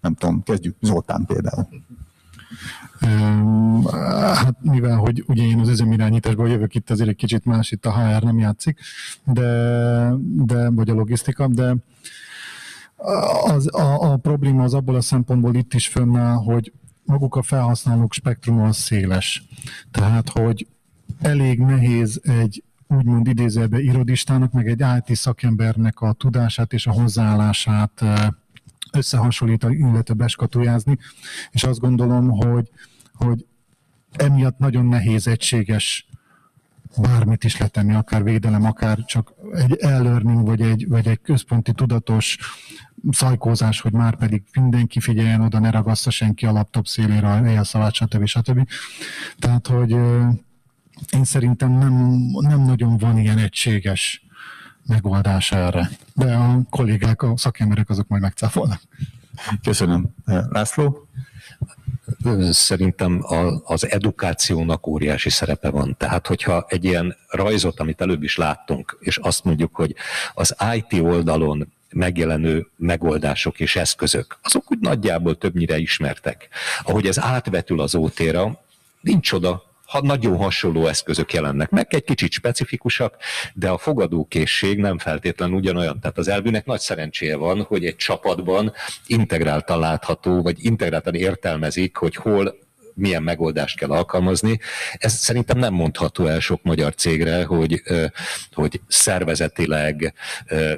[0.00, 1.68] Nem tudom, kezdjük Zoltán például.
[4.34, 7.92] Hát mivel, hogy ugye én az üzemirányításból jövök itt, azért egy kicsit más, itt a
[7.92, 8.80] HR nem játszik,
[9.24, 11.74] de, de vagy a logisztika, de
[13.44, 16.72] az, a, a probléma az abból a szempontból itt is fönnáll, hogy
[17.08, 19.42] maguk a felhasználók spektruma széles.
[19.90, 20.66] Tehát, hogy
[21.20, 28.04] elég nehéz egy úgymond idézőbe irodistának, meg egy IT szakembernek a tudását és a hozzáállását
[28.92, 30.98] összehasonlítani, illetve beskatujázni,
[31.50, 32.70] és azt gondolom, hogy,
[33.12, 33.46] hogy
[34.12, 36.07] emiatt nagyon nehéz egységes
[36.96, 42.38] bármit is letenni, akár védelem, akár csak egy e-learning, vagy egy, vagy egy központi tudatos
[43.10, 47.94] szajkózás, hogy már pedig mindenki figyeljen oda, ne ragassza senki a laptop szélére a éjjelszavát,
[47.94, 48.26] stb.
[48.26, 48.68] stb.
[49.38, 49.90] Tehát, hogy
[51.12, 51.92] én szerintem nem,
[52.40, 54.26] nem nagyon van ilyen egységes
[54.86, 55.90] megoldás erre.
[56.14, 58.80] De a kollégák, a szakemberek azok majd megcáfolnak.
[59.62, 60.14] Köszönöm.
[60.24, 61.08] László?
[62.50, 63.24] Szerintem
[63.64, 65.96] az edukációnak óriási szerepe van.
[65.98, 69.94] Tehát, hogyha egy ilyen rajzot, amit előbb is láttunk, és azt mondjuk, hogy
[70.34, 76.48] az IT oldalon megjelenő megoldások és eszközök, azok úgy nagyjából többnyire ismertek.
[76.82, 78.60] Ahogy ez átvetül az ótéra,
[79.00, 83.16] nincs oda ha nagyon hasonló eszközök jelennek meg, egy kicsit specifikusak,
[83.54, 86.00] de a fogadókészség nem feltétlenül ugyanolyan.
[86.00, 88.72] Tehát az elvűnek nagy szerencséje van, hogy egy csapatban
[89.06, 92.58] integráltan látható, vagy integráltan értelmezik, hogy hol
[92.98, 94.60] milyen megoldást kell alkalmazni.
[94.92, 97.82] Ez szerintem nem mondható el sok magyar cégre, hogy,
[98.52, 100.14] hogy szervezetileg,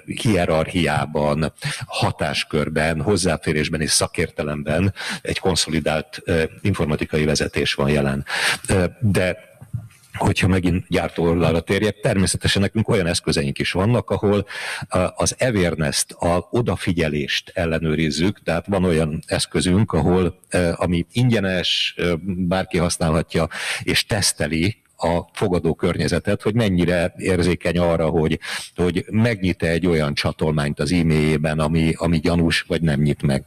[0.04, 1.52] hierarchiában,
[1.86, 6.22] hatáskörben, hozzáférésben és szakértelemben egy konszolidált
[6.60, 8.24] informatikai vezetés van jelen.
[9.00, 9.49] De
[10.20, 14.46] hogyha megint gyártó oldalra térjek, természetesen nekünk olyan eszközeink is vannak, ahol
[15.14, 20.40] az awareness-t, a odafigyelést ellenőrizzük, tehát van olyan eszközünk, ahol
[20.74, 23.48] ami ingyenes, bárki használhatja,
[23.82, 28.38] és teszteli a fogadó környezetet, hogy mennyire érzékeny arra, hogy,
[28.74, 33.44] hogy megnyit egy olyan csatolmányt az e-mailjében, ami, ami gyanús, vagy nem nyit meg.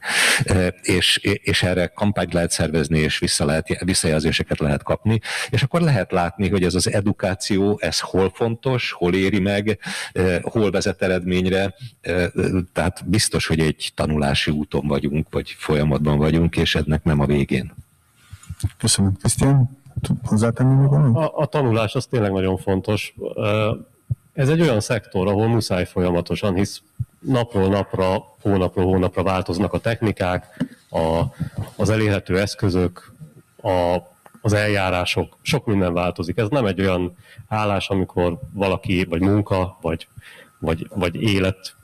[0.82, 6.12] És, és erre kampányt lehet szervezni, és vissza lehet, visszajelzéseket lehet kapni, és akkor lehet
[6.12, 9.78] látni, hogy ez az edukáció, ez hol fontos, hol éri meg,
[10.42, 11.74] hol vezet eredményre,
[12.72, 17.74] tehát biztos, hogy egy tanulási úton vagyunk, vagy folyamatban vagyunk, és ennek nem a végén.
[18.78, 19.16] Köszönöm.
[19.16, 19.83] Krisztián,
[20.24, 21.16] hozzátenni még valamit?
[21.16, 23.14] A, a tanulás az tényleg nagyon fontos.
[24.32, 26.82] Ez egy olyan szektor, ahol muszáj folyamatosan, hisz
[27.18, 31.22] napról napra, hónapról hónapra változnak a technikák, a,
[31.76, 33.12] az elérhető eszközök,
[33.62, 33.96] a,
[34.40, 36.38] az eljárások, sok minden változik.
[36.38, 37.16] Ez nem egy olyan
[37.48, 40.08] állás, amikor valaki, vagy munka, vagy,
[40.58, 41.74] vagy, vagy élet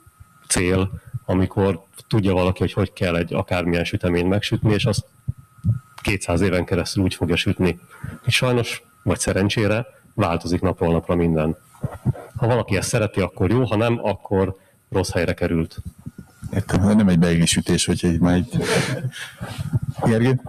[0.48, 0.90] cél,
[1.26, 5.06] amikor tudja valaki, hogy hogy kell egy akármilyen süteményt megsütni, és azt
[6.02, 7.78] 200 éven keresztül úgy fogja sütni.
[8.24, 11.56] És sajnos, vagy szerencsére, változik napról napra minden.
[12.36, 14.56] Ha valaki ezt szereti, akkor jó, ha nem, akkor
[14.90, 15.82] rossz helyre került.
[16.52, 18.62] Értem, nem egy beigli sütés, hogy egy már egy...
[20.04, 20.40] Gergő?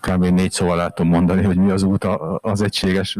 [0.00, 0.24] Kb.
[0.24, 2.04] négy szóval látom mondani, hogy mi az út
[2.40, 3.18] az egységes.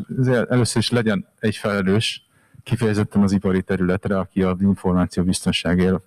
[0.48, 2.26] Először is legyen egy felelős,
[2.62, 6.00] kifejezetten az ipari területre, aki a információ biztonságért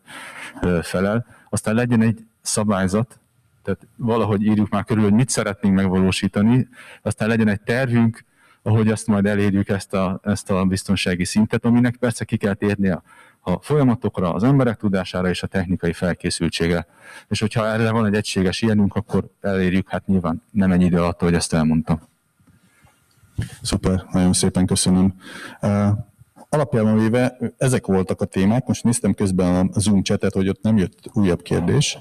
[0.82, 1.26] felel.
[1.50, 3.20] Aztán legyen egy szabályzat,
[3.70, 6.68] tehát valahogy írjuk már körül, hogy mit szeretnénk megvalósítani,
[7.02, 8.26] aztán legyen egy tervünk,
[8.62, 12.90] ahogy azt majd elérjük ezt a, ezt a biztonsági szintet, aminek persze ki kell térni
[12.90, 13.04] a,
[13.40, 16.88] a folyamatokra, az emberek tudására és a technikai felkészültségre.
[17.28, 21.20] És hogyha erre van egy egységes ilyenünk, akkor elérjük, hát nyilván nem ennyi idő alatt,
[21.20, 22.02] hogy ezt elmondtam.
[23.62, 25.14] Szuper, nagyon szépen köszönöm
[26.50, 28.66] alapjában véve ezek voltak a témák.
[28.66, 31.98] Most néztem közben a Zoom chatet, hogy ott nem jött újabb kérdés.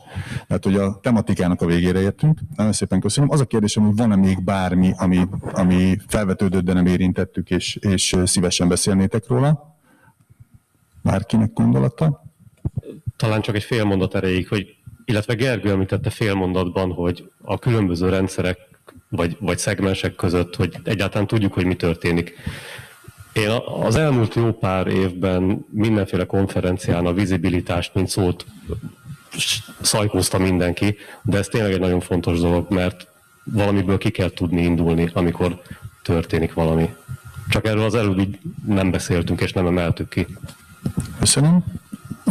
[0.47, 2.39] Tehát, hogy a tematikának a végére értünk.
[2.57, 3.31] Nagyon szépen köszönöm.
[3.31, 5.21] Az a kérdésem, hogy van-e még bármi, ami,
[5.53, 9.77] ami felvetődött, de nem érintettük, és, és szívesen beszélnétek róla?
[11.03, 12.25] Bárkinek gondolata?
[13.17, 18.09] Talán csak egy fél mondat erejéig, hogy illetve Gergő említette fél mondatban, hogy a különböző
[18.09, 18.59] rendszerek
[19.09, 22.35] vagy, vagy szegmensek között, hogy egyáltalán tudjuk, hogy mi történik.
[23.39, 23.51] Én
[23.83, 28.47] az elmúlt jó pár évben mindenféle konferencián a vizibilitást, mint szót
[29.81, 33.07] szajkózta mindenki, de ez tényleg egy nagyon fontos dolog, mert
[33.45, 35.63] valamiből ki kell tudni indulni, amikor
[36.03, 36.95] történik valami.
[37.49, 40.27] Csak erről az előbb nem beszéltünk, és nem emeltük ki.
[41.19, 41.65] Köszönöm.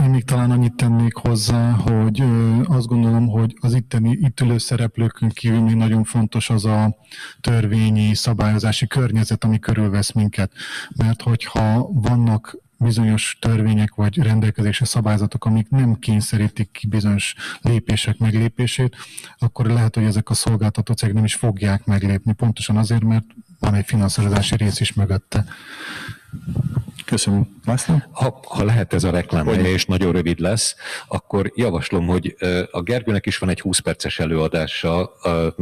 [0.03, 2.23] Én még talán annyit tennék hozzá, hogy
[2.63, 6.95] azt gondolom, hogy az itteni, itt ülő szereplőkön kívül még nagyon fontos az a
[7.41, 10.51] törvényi, szabályozási környezet, ami körülvesz minket.
[10.95, 18.95] Mert hogyha vannak bizonyos törvények vagy rendelkezési szabályzatok, amik nem kényszerítik ki bizonyos lépések meglépését,
[19.37, 23.25] akkor lehet, hogy ezek a szolgáltató cégek nem is fogják meglépni, pontosan azért, mert
[23.59, 25.45] van egy finanszírozási rész is mögötte.
[27.07, 27.59] Köszönöm.
[27.65, 27.95] László?
[28.11, 30.75] Ha, ha lehet ez a reklám, és nagyon rövid lesz,
[31.07, 32.35] akkor javaslom, hogy
[32.71, 35.11] a Gergőnek is van egy 20 perces előadása,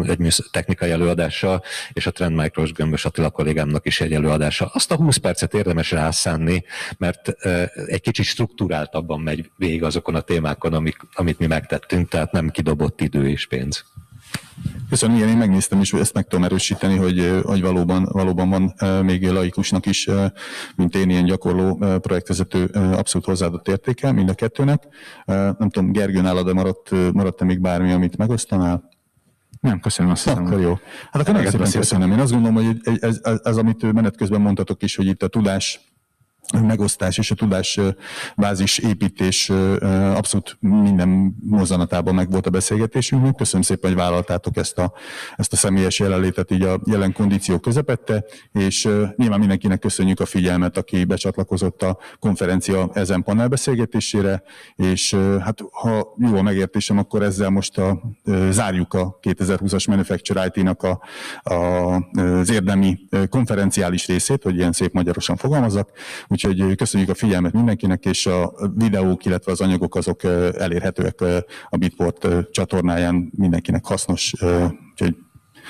[0.07, 1.61] egy technikai előadása,
[1.93, 4.65] és a Trend Micros Gömbös Attila kollégámnak is egy előadása.
[4.73, 6.63] Azt a 20 percet érdemes rászánni,
[6.97, 7.27] mert
[7.87, 13.01] egy kicsit struktúráltabban megy végig azokon a témákon, amik, amit mi megtettünk, tehát nem kidobott
[13.01, 13.85] idő és pénz.
[14.89, 18.73] Köszönöm, igen, én megnéztem is, ezt meg tudom erősíteni, hogy, hogy valóban, valóban van
[19.03, 20.09] még laikusnak is,
[20.75, 24.83] mint én ilyen gyakorló projektvezető abszolút hozzáadott értéke mind a kettőnek.
[25.25, 28.89] Nem tudom, Gergő nálad maradt, maradt -e még bármi, amit megosztanál?
[29.59, 30.45] Nem, köszönöm azt hiszem.
[30.45, 30.79] Akkor jó.
[31.11, 32.11] Hát akkor nagyon szépen köszönöm.
[32.11, 35.27] Én azt gondolom, hogy ez, ez, ez, amit menet közben mondtatok is, hogy itt a
[35.27, 35.94] tudás
[36.61, 39.49] megosztás és a tudásbázis építés
[40.15, 43.35] abszolút minden mozzanatában meg volt a beszélgetésünknek.
[43.35, 44.93] Köszönöm szépen, hogy vállaltátok ezt a,
[45.35, 50.77] ezt a személyes jelenlétet így a jelen kondíció közepette, és nyilván mindenkinek köszönjük a figyelmet,
[50.77, 54.43] aki becsatlakozott a konferencia ezen panelbeszélgetésére,
[54.75, 58.01] és hát ha jó a megértésem, akkor ezzel most a,
[58.49, 61.01] zárjuk a 2020-as Manufacture IT-nak a,
[61.43, 61.53] a,
[62.19, 65.91] az érdemi konferenciális részét, hogy ilyen szép magyarosan fogalmazok.
[66.35, 70.23] Úgyhogy köszönjük a figyelmet mindenkinek, és a videók, illetve az anyagok azok
[70.57, 71.21] elérhetőek
[71.69, 74.33] a Bitport csatornáján, mindenkinek hasznos,
[74.91, 75.15] úgyhogy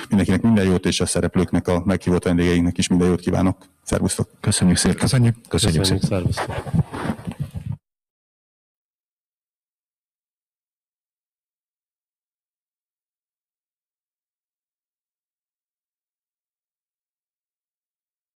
[0.09, 3.57] mindenkinek minden jót, és a szereplőknek, a meghívott vendégeinknek is minden jót kívánok.
[3.83, 4.29] Szervusztok!
[4.39, 4.97] Köszönjük szépen!
[4.97, 5.35] Köszönjük!
[5.47, 6.19] Köszönjük, Köszönjük szépen!
[6.19, 7.24] Szervusztok!